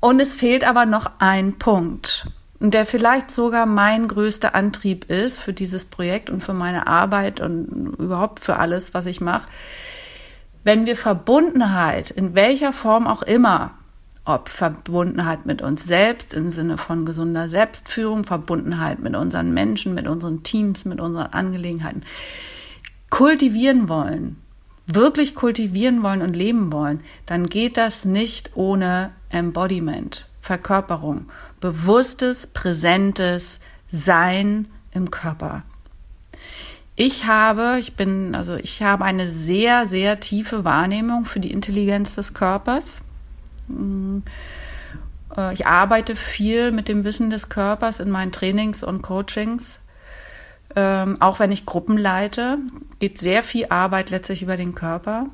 Und 0.00 0.20
es 0.20 0.34
fehlt 0.34 0.64
aber 0.64 0.86
noch 0.86 1.10
ein 1.18 1.58
Punkt, 1.58 2.26
der 2.58 2.84
vielleicht 2.84 3.30
sogar 3.30 3.66
mein 3.66 4.08
größter 4.08 4.54
Antrieb 4.54 5.10
ist 5.10 5.38
für 5.38 5.52
dieses 5.52 5.84
Projekt 5.84 6.30
und 6.30 6.42
für 6.42 6.54
meine 6.54 6.86
Arbeit 6.86 7.40
und 7.40 7.94
überhaupt 7.98 8.40
für 8.40 8.56
alles, 8.56 8.92
was 8.94 9.06
ich 9.06 9.20
mache. 9.20 9.48
Wenn 10.64 10.84
wir 10.84 10.96
Verbundenheit 10.96 12.10
in 12.10 12.34
welcher 12.34 12.72
Form 12.72 13.06
auch 13.06 13.22
immer 13.22 13.72
ob 14.24 14.48
Verbundenheit 14.48 15.46
mit 15.46 15.62
uns 15.62 15.84
selbst 15.84 16.34
im 16.34 16.52
Sinne 16.52 16.78
von 16.78 17.04
gesunder 17.04 17.48
Selbstführung, 17.48 18.24
Verbundenheit 18.24 19.00
mit 19.00 19.16
unseren 19.16 19.52
Menschen, 19.52 19.94
mit 19.94 20.06
unseren 20.06 20.42
Teams, 20.42 20.84
mit 20.84 21.00
unseren 21.00 21.32
Angelegenheiten, 21.32 22.02
kultivieren 23.08 23.88
wollen, 23.88 24.36
wirklich 24.86 25.34
kultivieren 25.34 26.02
wollen 26.02 26.22
und 26.22 26.36
leben 26.36 26.72
wollen, 26.72 27.00
dann 27.26 27.46
geht 27.46 27.76
das 27.76 28.04
nicht 28.04 28.50
ohne 28.54 29.12
Embodiment, 29.30 30.26
Verkörperung, 30.40 31.26
bewusstes, 31.60 32.46
präsentes 32.46 33.60
Sein 33.90 34.66
im 34.92 35.10
Körper. 35.10 35.62
Ich 36.96 37.26
habe, 37.26 37.76
ich 37.78 37.94
bin, 37.96 38.34
also 38.34 38.56
ich 38.56 38.82
habe 38.82 39.04
eine 39.04 39.26
sehr, 39.26 39.86
sehr 39.86 40.20
tiefe 40.20 40.64
Wahrnehmung 40.64 41.24
für 41.24 41.40
die 41.40 41.50
Intelligenz 41.50 42.14
des 42.14 42.34
Körpers. 42.34 43.02
Äh, 45.36 45.54
ich 45.54 45.66
arbeite 45.66 46.16
viel 46.16 46.72
mit 46.72 46.88
dem 46.88 47.04
Wissen 47.04 47.30
des 47.30 47.48
Körpers 47.48 48.00
in 48.00 48.10
meinen 48.10 48.32
Trainings 48.32 48.82
und 48.82 49.02
Coachings. 49.02 49.80
Ähm, 50.76 51.20
auch 51.20 51.40
wenn 51.40 51.50
ich 51.52 51.66
Gruppen 51.66 51.96
leite, 51.96 52.58
geht 53.00 53.18
sehr 53.18 53.42
viel 53.42 53.66
Arbeit 53.70 54.10
letztlich 54.10 54.42
über 54.42 54.56
den 54.56 54.74
Körper. 54.74 55.26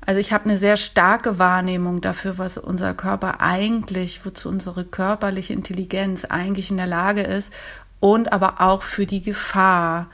Also 0.00 0.20
ich 0.20 0.32
habe 0.32 0.44
eine 0.44 0.56
sehr 0.56 0.76
starke 0.76 1.40
Wahrnehmung 1.40 2.00
dafür, 2.00 2.38
was 2.38 2.58
unser 2.58 2.94
Körper 2.94 3.40
eigentlich, 3.40 4.24
wozu 4.24 4.48
unsere 4.48 4.84
körperliche 4.84 5.52
Intelligenz 5.52 6.24
eigentlich 6.24 6.70
in 6.70 6.76
der 6.76 6.86
Lage 6.86 7.22
ist 7.22 7.52
und 7.98 8.32
aber 8.32 8.60
auch 8.60 8.82
für 8.82 9.04
die 9.04 9.20
Gefahr, 9.20 10.08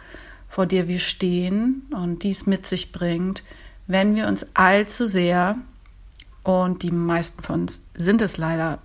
vor 0.49 0.65
der 0.65 0.89
wir 0.89 0.99
stehen 0.99 1.83
und 1.91 2.23
dies 2.23 2.47
mit 2.47 2.67
sich 2.67 2.91
bringt, 2.91 3.43
wenn 3.87 4.15
wir 4.15 4.29
uns 4.29 4.47
allzu 4.55 5.05
sehr 5.05 5.57
und 6.43 6.83
die 6.83 6.91
meisten 6.91 7.43
von 7.43 7.63
uns 7.63 7.85
sind 7.95 8.23
es 8.23 8.37
leider 8.37 8.79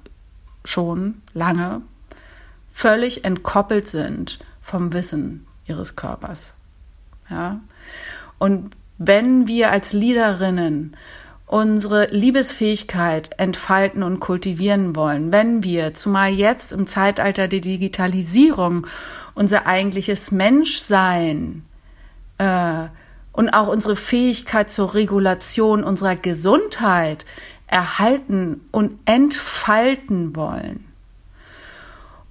schon 0.64 1.22
lange, 1.34 1.82
völlig 2.72 3.26
entkoppelt 3.26 3.88
sind 3.88 4.40
vom 4.62 4.94
Wissen 4.94 5.48
ihres 5.66 5.96
Körpers. 5.96 6.54
Ja? 7.30 7.60
Und 8.38 8.76
wenn 8.98 9.48
wir 9.48 9.72
als 9.72 9.94
Leaderinnen 9.94 10.96
unsere 11.46 12.08
Liebesfähigkeit 12.08 13.32
entfalten 13.40 14.04
und 14.04 14.20
kultivieren 14.20 14.96
wollen, 14.96 15.32
wenn 15.32 15.64
wir, 15.64 15.94
zumal 15.94 16.34
jetzt 16.34 16.74
im 16.74 16.86
Zeitalter 16.86 17.48
der 17.48 17.62
Digitalisierung, 17.62 18.86
unser 19.34 19.66
eigentliches 19.66 20.32
Menschsein 20.32 21.64
äh, 22.38 22.88
und 23.38 23.50
auch 23.52 23.68
unsere 23.68 23.96
Fähigkeit 23.96 24.72
zur 24.72 24.96
Regulation 24.96 25.84
unserer 25.84 26.16
Gesundheit 26.16 27.24
erhalten 27.68 28.62
und 28.72 28.98
entfalten 29.06 30.36
wollen. 30.36 30.86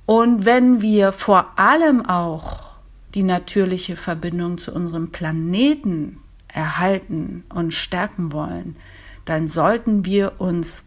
Und 0.04 0.44
wenn 0.44 0.82
wir 0.82 1.12
vor 1.12 1.60
allem 1.60 2.04
auch 2.04 2.70
die 3.14 3.22
natürliche 3.22 3.94
Verbindung 3.94 4.58
zu 4.58 4.74
unserem 4.74 5.12
Planeten 5.12 6.18
erhalten 6.48 7.44
und 7.50 7.72
stärken 7.72 8.32
wollen, 8.32 8.74
dann 9.26 9.46
sollten 9.46 10.04
wir 10.04 10.40
uns 10.40 10.82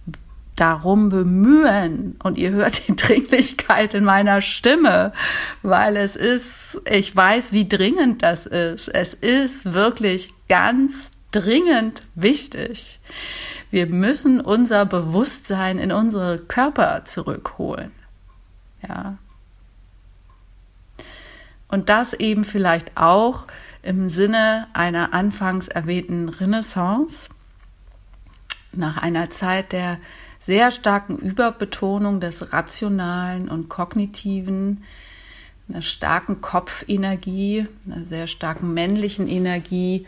darum 0.60 1.10
bemühen. 1.10 2.18
Und 2.24 2.38
ihr 2.38 2.52
hört 2.52 2.88
die 2.88 2.96
Dringlichkeit 2.96 3.94
in 3.94 4.04
meiner 4.04 4.42
Stimme, 4.42 5.14
weil 5.62 5.98
es 5.98 6.16
ist, 6.16 6.82
ich 6.90 7.16
weiß, 7.16 7.54
wie 7.54 7.68
dringend 7.68 8.24
das 8.24 8.46
ist. 8.46 8.88
Es 8.88 9.14
ist 9.14 9.74
wirklich 9.74 10.34
ganz 10.48 11.12
dringend 11.32 12.04
wichtig. 12.16 13.00
Wir 13.72 13.88
müssen 13.88 14.42
unser 14.42 14.86
Bewusstsein 14.86 15.78
in 15.78 15.92
unsere 15.92 16.40
Körper 16.40 17.06
zurückholen. 17.06 17.92
Ja. 18.88 19.18
Und 21.68 21.90
das 21.90 22.14
eben 22.14 22.46
vielleicht 22.46 22.98
auch 22.98 23.46
im 23.84 24.10
Sinne 24.10 24.68
einer 24.74 25.14
anfangs 25.14 25.68
erwähnten 25.68 26.30
Renaissance, 26.30 27.30
nach 28.72 28.98
einer 28.98 29.30
Zeit 29.30 29.72
der 29.72 30.00
sehr 30.40 30.72
starken 30.72 31.18
Überbetonung 31.18 32.20
des 32.20 32.54
Rationalen 32.54 33.50
und 33.50 33.70
Kognitiven, 33.70 34.84
einer 35.68 35.82
starken 35.82 36.42
Kopfenergie, 36.42 37.68
einer 37.86 38.06
sehr 38.06 38.28
starken 38.28 38.74
männlichen 38.74 39.28
Energie, 39.28 40.08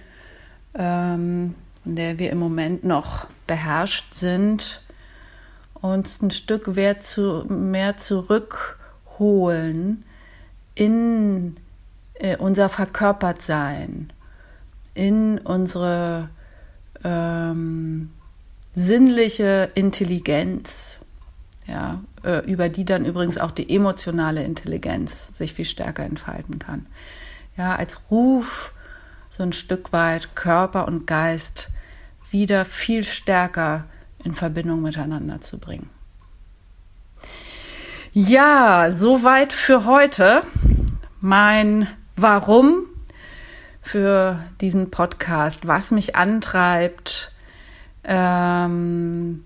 ähm, 0.74 1.56
in 1.86 1.96
der 1.96 2.20
wir 2.20 2.32
im 2.32 2.39
Moment 2.39 2.84
noch 2.84 3.28
beherrscht 3.46 4.13
sind, 4.13 4.82
uns 5.74 6.22
ein 6.22 6.32
Stück 6.32 6.76
mehr, 6.76 7.00
zu, 7.00 7.46
mehr 7.48 7.98
zurückholen 7.98 10.04
in 10.76 11.58
äh, 12.13 12.38
unser 12.38 12.70
Verkörpertsein, 12.70 14.13
in 14.94 15.39
unsere 15.39 16.30
ähm, 17.04 18.12
sinnliche 18.74 19.72
Intelligenz, 19.76 21.00
ja, 21.68 22.02
äh, 22.24 22.46
über 22.46 22.70
die 22.70 22.86
dann 22.86 23.06
übrigens 23.06 23.38
auch 23.38 23.52
die 23.52 23.74
emotionale 23.74 24.44
Intelligenz 24.44 25.36
sich 25.38 25.54
viel 25.54 25.66
stärker 25.66 26.04
entfalten 26.04 26.60
kann. 26.60 26.86
Ja, 27.58 27.76
als 27.76 28.02
Ruf 28.10 28.74
so 29.30 29.44
ein 29.44 29.54
Stück 29.54 29.94
weit 29.94 30.36
Körper 30.36 30.88
und 30.88 31.08
Geist 31.08 31.70
wieder 32.30 32.66
viel 32.66 33.04
stärker 33.04 33.86
in 34.24 34.34
Verbindung 34.34 34.82
miteinander 34.82 35.42
zu 35.42 35.58
bringen. 35.58 35.90
Ja, 38.14 38.92
soweit 38.92 39.54
für 39.54 39.86
heute. 39.86 40.42
Mein 41.22 41.88
Warum 42.16 42.86
für 43.82 44.44
diesen 44.60 44.92
Podcast, 44.92 45.66
was 45.66 45.92
mich 45.92 46.16
antreibt, 46.16 47.31
ähm, 48.04 49.44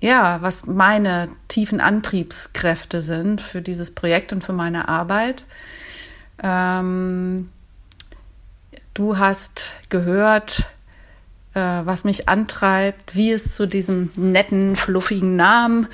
ja, 0.00 0.38
was 0.42 0.66
meine 0.66 1.28
tiefen 1.48 1.80
Antriebskräfte 1.80 3.00
sind 3.00 3.40
für 3.40 3.62
dieses 3.62 3.94
Projekt 3.94 4.32
und 4.32 4.44
für 4.44 4.52
meine 4.52 4.88
Arbeit. 4.88 5.46
Ähm, 6.42 7.50
du 8.94 9.18
hast 9.18 9.72
gehört, 9.88 10.66
äh, 11.54 11.60
was 11.60 12.04
mich 12.04 12.28
antreibt, 12.28 13.16
wie 13.16 13.30
es 13.30 13.54
zu 13.54 13.66
diesem 13.66 14.10
netten, 14.16 14.76
fluffigen 14.76 15.36
Namen 15.36 15.88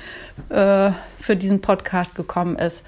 äh, 0.49 0.91
für 1.19 1.35
diesen 1.35 1.61
Podcast 1.61 2.15
gekommen 2.15 2.57
ist. 2.57 2.85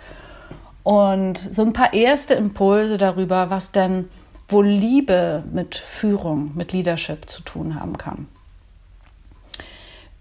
Und 0.83 1.39
so 1.51 1.63
ein 1.63 1.73
paar 1.73 1.93
erste 1.93 2.35
Impulse 2.35 2.97
darüber, 2.97 3.49
was 3.49 3.71
denn 3.71 4.09
wohl 4.49 4.67
Liebe 4.67 5.43
mit 5.51 5.75
Führung, 5.75 6.51
mit 6.55 6.73
Leadership 6.73 7.27
zu 7.27 7.41
tun 7.41 7.79
haben 7.79 7.97
kann. 7.97 8.27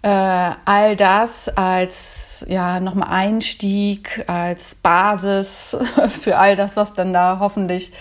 Äh, 0.05 0.51
all 0.65 0.95
das 0.95 1.49
als 1.49 2.45
ja 2.47 2.79
nochmal 2.79 3.09
Einstieg, 3.09 4.23
als 4.27 4.75
Basis 4.75 5.75
für 6.09 6.37
all 6.37 6.55
das, 6.55 6.77
was 6.77 6.93
dann 6.93 7.11
da 7.11 7.39
hoffentlich 7.39 7.91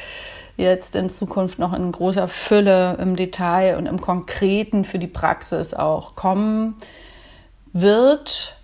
jetzt 0.58 0.96
in 0.96 1.08
Zukunft 1.08 1.58
noch 1.58 1.72
in 1.72 1.90
großer 1.90 2.28
Fülle 2.28 2.98
im 3.00 3.16
Detail 3.16 3.78
und 3.78 3.86
im 3.86 4.02
Konkreten 4.02 4.84
für 4.84 4.98
die 4.98 5.06
Praxis 5.06 5.72
auch 5.72 6.14
kommen 6.14 6.74
wird. 7.72 8.54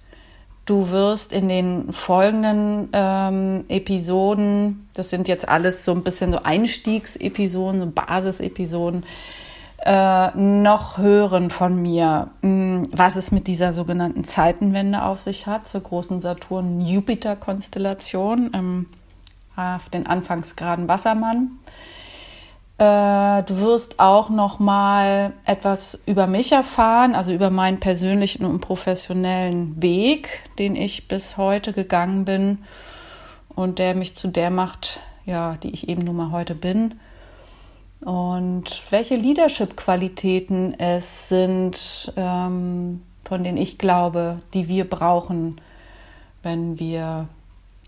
Du 0.66 0.90
wirst 0.90 1.32
in 1.32 1.48
den 1.48 1.94
folgenden 1.94 2.90
ähm, 2.92 3.64
Episoden, 3.68 4.86
das 4.92 5.08
sind 5.08 5.28
jetzt 5.28 5.48
alles 5.48 5.86
so 5.86 5.92
ein 5.92 6.02
bisschen 6.02 6.32
so 6.32 6.42
Einstiegsepisoden, 6.42 7.80
so 7.80 7.86
Basisepisoden, 7.86 9.06
äh, 9.82 10.36
noch 10.36 10.98
hören 10.98 11.48
von 11.50 11.80
mir, 11.80 12.28
mh, 12.42 12.48
hm, 12.48 12.82
was 12.92 13.16
es 13.16 13.32
mit 13.32 13.46
dieser 13.46 13.72
sogenannten 13.72 14.24
Zeitenwende 14.24 15.02
auf 15.02 15.22
sich 15.22 15.46
hat, 15.46 15.66
zur 15.66 15.80
großen 15.80 16.20
Saturn-Jupiter-Konstellation 16.20 18.50
ähm, 18.52 18.84
auf 19.56 19.88
den 19.88 20.06
Anfangsgraden 20.06 20.86
Wassermann. 20.88 21.52
Äh, 22.76 23.42
du 23.44 23.60
wirst 23.60 24.00
auch 24.00 24.28
noch 24.28 24.58
mal 24.58 25.32
etwas 25.46 26.02
über 26.06 26.26
mich 26.26 26.52
erfahren, 26.52 27.14
also 27.14 27.32
über 27.32 27.48
meinen 27.48 27.80
persönlichen 27.80 28.44
und 28.44 28.60
professionellen 28.60 29.82
Weg, 29.82 30.42
den 30.58 30.76
ich 30.76 31.08
bis 31.08 31.38
heute 31.38 31.72
gegangen 31.72 32.26
bin 32.26 32.58
und 33.48 33.78
der 33.78 33.94
mich 33.94 34.14
zu 34.14 34.28
der 34.28 34.50
macht, 34.50 35.00
ja, 35.24 35.56
die 35.62 35.70
ich 35.70 35.88
eben 35.88 36.02
nun 36.02 36.16
mal 36.16 36.32
heute 36.32 36.54
bin 36.54 37.00
und 38.00 38.64
welche 38.90 39.16
Leadership-Qualitäten 39.16 40.78
es 40.78 41.28
sind, 41.28 42.12
ähm, 42.16 43.02
von 43.24 43.44
denen 43.44 43.58
ich 43.58 43.78
glaube, 43.78 44.40
die 44.54 44.68
wir 44.68 44.88
brauchen, 44.88 45.60
wenn 46.42 46.78
wir 46.78 47.28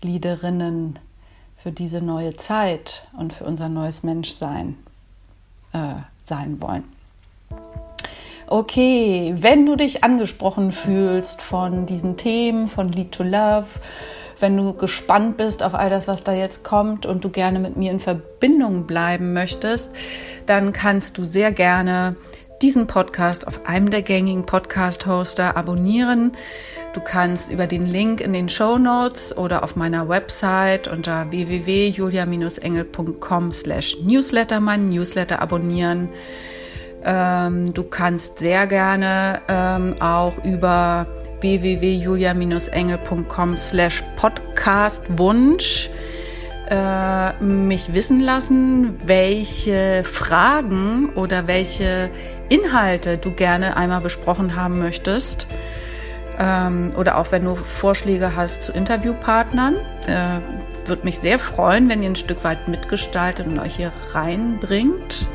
Leaderinnen 0.01 0.99
für 1.57 1.71
diese 1.71 2.01
neue 2.01 2.35
Zeit 2.35 3.07
und 3.17 3.33
für 3.33 3.45
unser 3.45 3.69
neues 3.69 4.03
Menschsein 4.03 4.77
äh, 5.71 5.95
sein 6.21 6.61
wollen. 6.61 6.83
Okay, 8.47 9.33
wenn 9.37 9.65
du 9.65 9.75
dich 9.75 10.03
angesprochen 10.03 10.71
fühlst 10.71 11.41
von 11.41 11.85
diesen 11.85 12.17
Themen, 12.17 12.67
von 12.67 12.91
Lead 12.91 13.13
to 13.13 13.23
Love, 13.23 13.67
wenn 14.39 14.57
du 14.57 14.73
gespannt 14.73 15.37
bist 15.37 15.61
auf 15.63 15.75
all 15.75 15.89
das, 15.89 16.07
was 16.07 16.23
da 16.23 16.33
jetzt 16.33 16.63
kommt 16.63 17.05
und 17.05 17.23
du 17.23 17.29
gerne 17.29 17.59
mit 17.59 17.77
mir 17.77 17.91
in 17.91 17.99
Verbindung 17.99 18.85
bleiben 18.85 19.33
möchtest, 19.33 19.95
dann 20.45 20.71
kannst 20.73 21.17
du 21.17 21.23
sehr 21.23 21.51
gerne 21.51 22.15
diesen 22.61 22.85
Podcast 22.87 23.47
auf 23.47 23.65
einem 23.65 23.89
der 23.91 24.03
gängigen 24.03 24.45
Podcast-Hoster 24.45 25.57
abonnieren. 25.57 26.31
Du 26.93 27.01
kannst 27.01 27.51
über 27.51 27.67
den 27.67 27.85
Link 27.85 28.21
in 28.21 28.31
den 28.31 28.47
Show 28.47 28.77
Notes 28.77 29.35
oder 29.35 29.63
auf 29.63 29.75
meiner 29.75 30.07
Website 30.07 30.87
unter 30.87 31.29
www.julia-engel.com 31.31 33.51
slash 33.51 33.97
newsletter 34.01 34.61
mein 34.61 34.85
Newsletter 34.85 35.41
abonnieren. 35.41 36.07
Ähm, 37.03 37.73
du 37.73 37.83
kannst 37.83 38.39
sehr 38.39 38.65
gerne 38.67 39.41
ähm, 39.49 39.95
auch 39.99 40.41
über 40.45 41.05
www.julia-engel.com 41.43 43.55
slash 43.55 44.03
podcastwunsch 44.15 45.89
äh, 46.69 47.33
mich 47.43 47.93
wissen 47.93 48.21
lassen, 48.21 48.95
welche 49.05 50.03
Fragen 50.03 51.09
oder 51.15 51.47
welche 51.47 52.09
Inhalte 52.49 53.17
du 53.17 53.31
gerne 53.31 53.77
einmal 53.77 54.01
besprochen 54.01 54.55
haben 54.55 54.79
möchtest. 54.79 55.47
Ähm, 56.39 56.93
oder 56.97 57.17
auch 57.17 57.31
wenn 57.31 57.43
du 57.43 57.55
Vorschläge 57.55 58.35
hast 58.35 58.63
zu 58.63 58.71
Interviewpartnern. 58.71 59.75
Äh, 60.07 60.39
Würde 60.87 61.03
mich 61.03 61.19
sehr 61.19 61.37
freuen, 61.37 61.89
wenn 61.89 62.01
ihr 62.01 62.09
ein 62.09 62.15
Stück 62.15 62.43
weit 62.43 62.67
mitgestaltet 62.67 63.45
und 63.45 63.59
euch 63.59 63.75
hier 63.75 63.91
reinbringt. 64.13 65.27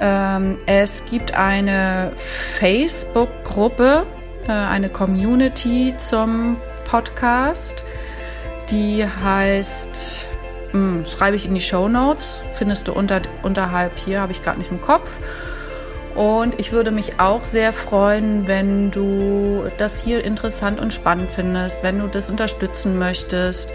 Ähm, 0.00 0.58
es 0.66 1.04
gibt 1.04 1.34
eine 1.34 2.12
Facebook-Gruppe, 2.16 4.06
eine 4.50 4.88
Community 4.88 5.94
zum 5.96 6.56
Podcast. 6.84 7.84
Die 8.70 9.06
heißt, 9.06 10.26
mh, 10.72 10.78
hm, 10.78 11.04
schreibe 11.04 11.36
ich 11.36 11.46
in 11.46 11.54
die 11.54 11.60
Show 11.60 11.88
Notes, 11.88 12.44
findest 12.54 12.88
du 12.88 12.92
unter, 12.92 13.22
unterhalb 13.42 13.98
hier, 13.98 14.20
habe 14.20 14.32
ich 14.32 14.42
gerade 14.42 14.58
nicht 14.58 14.70
im 14.70 14.80
Kopf. 14.80 15.18
Und 16.14 16.60
ich 16.60 16.72
würde 16.72 16.90
mich 16.90 17.18
auch 17.20 17.42
sehr 17.42 17.72
freuen, 17.72 18.46
wenn 18.46 18.90
du 18.90 19.64
das 19.78 20.02
hier 20.02 20.22
interessant 20.22 20.78
und 20.78 20.92
spannend 20.92 21.30
findest, 21.30 21.82
wenn 21.82 21.98
du 21.98 22.06
das 22.06 22.28
unterstützen 22.28 22.98
möchtest, 22.98 23.70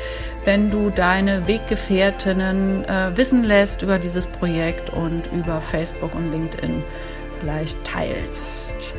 wenn 0.45 0.69
du 0.69 0.91
deine 0.91 1.47
Weggefährtinnen 1.47 2.85
äh, 2.85 3.17
wissen 3.17 3.43
lässt 3.43 3.81
über 3.81 3.97
dieses 3.97 4.27
Projekt 4.27 4.91
und 4.91 5.31
über 5.33 5.61
Facebook 5.61 6.13
und 6.13 6.31
LinkedIn 6.31 6.83
vielleicht 7.39 7.83
teilst. 7.83 8.93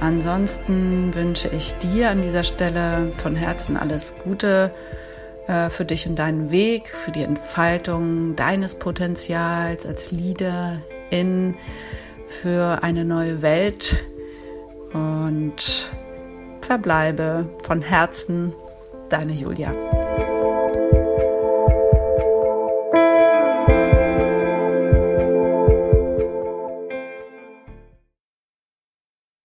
Ansonsten 0.00 1.14
wünsche 1.14 1.48
ich 1.48 1.74
dir 1.74 2.10
an 2.10 2.22
dieser 2.22 2.42
Stelle 2.42 3.12
von 3.16 3.36
Herzen 3.36 3.76
alles 3.76 4.14
Gute 4.18 4.72
äh, 5.46 5.68
für 5.68 5.84
dich 5.84 6.06
und 6.06 6.18
deinen 6.18 6.50
Weg, 6.50 6.88
für 6.88 7.10
die 7.10 7.22
Entfaltung 7.22 8.34
deines 8.34 8.76
Potenzials 8.76 9.84
als 9.84 10.10
Leaderin 10.10 11.54
für 12.26 12.82
eine 12.82 13.04
neue 13.04 13.42
Welt 13.42 14.04
und 14.92 15.90
verbleibe 16.62 17.48
von 17.62 17.82
Herzen 17.82 18.54
deine 19.10 19.32
Julia. 19.32 19.99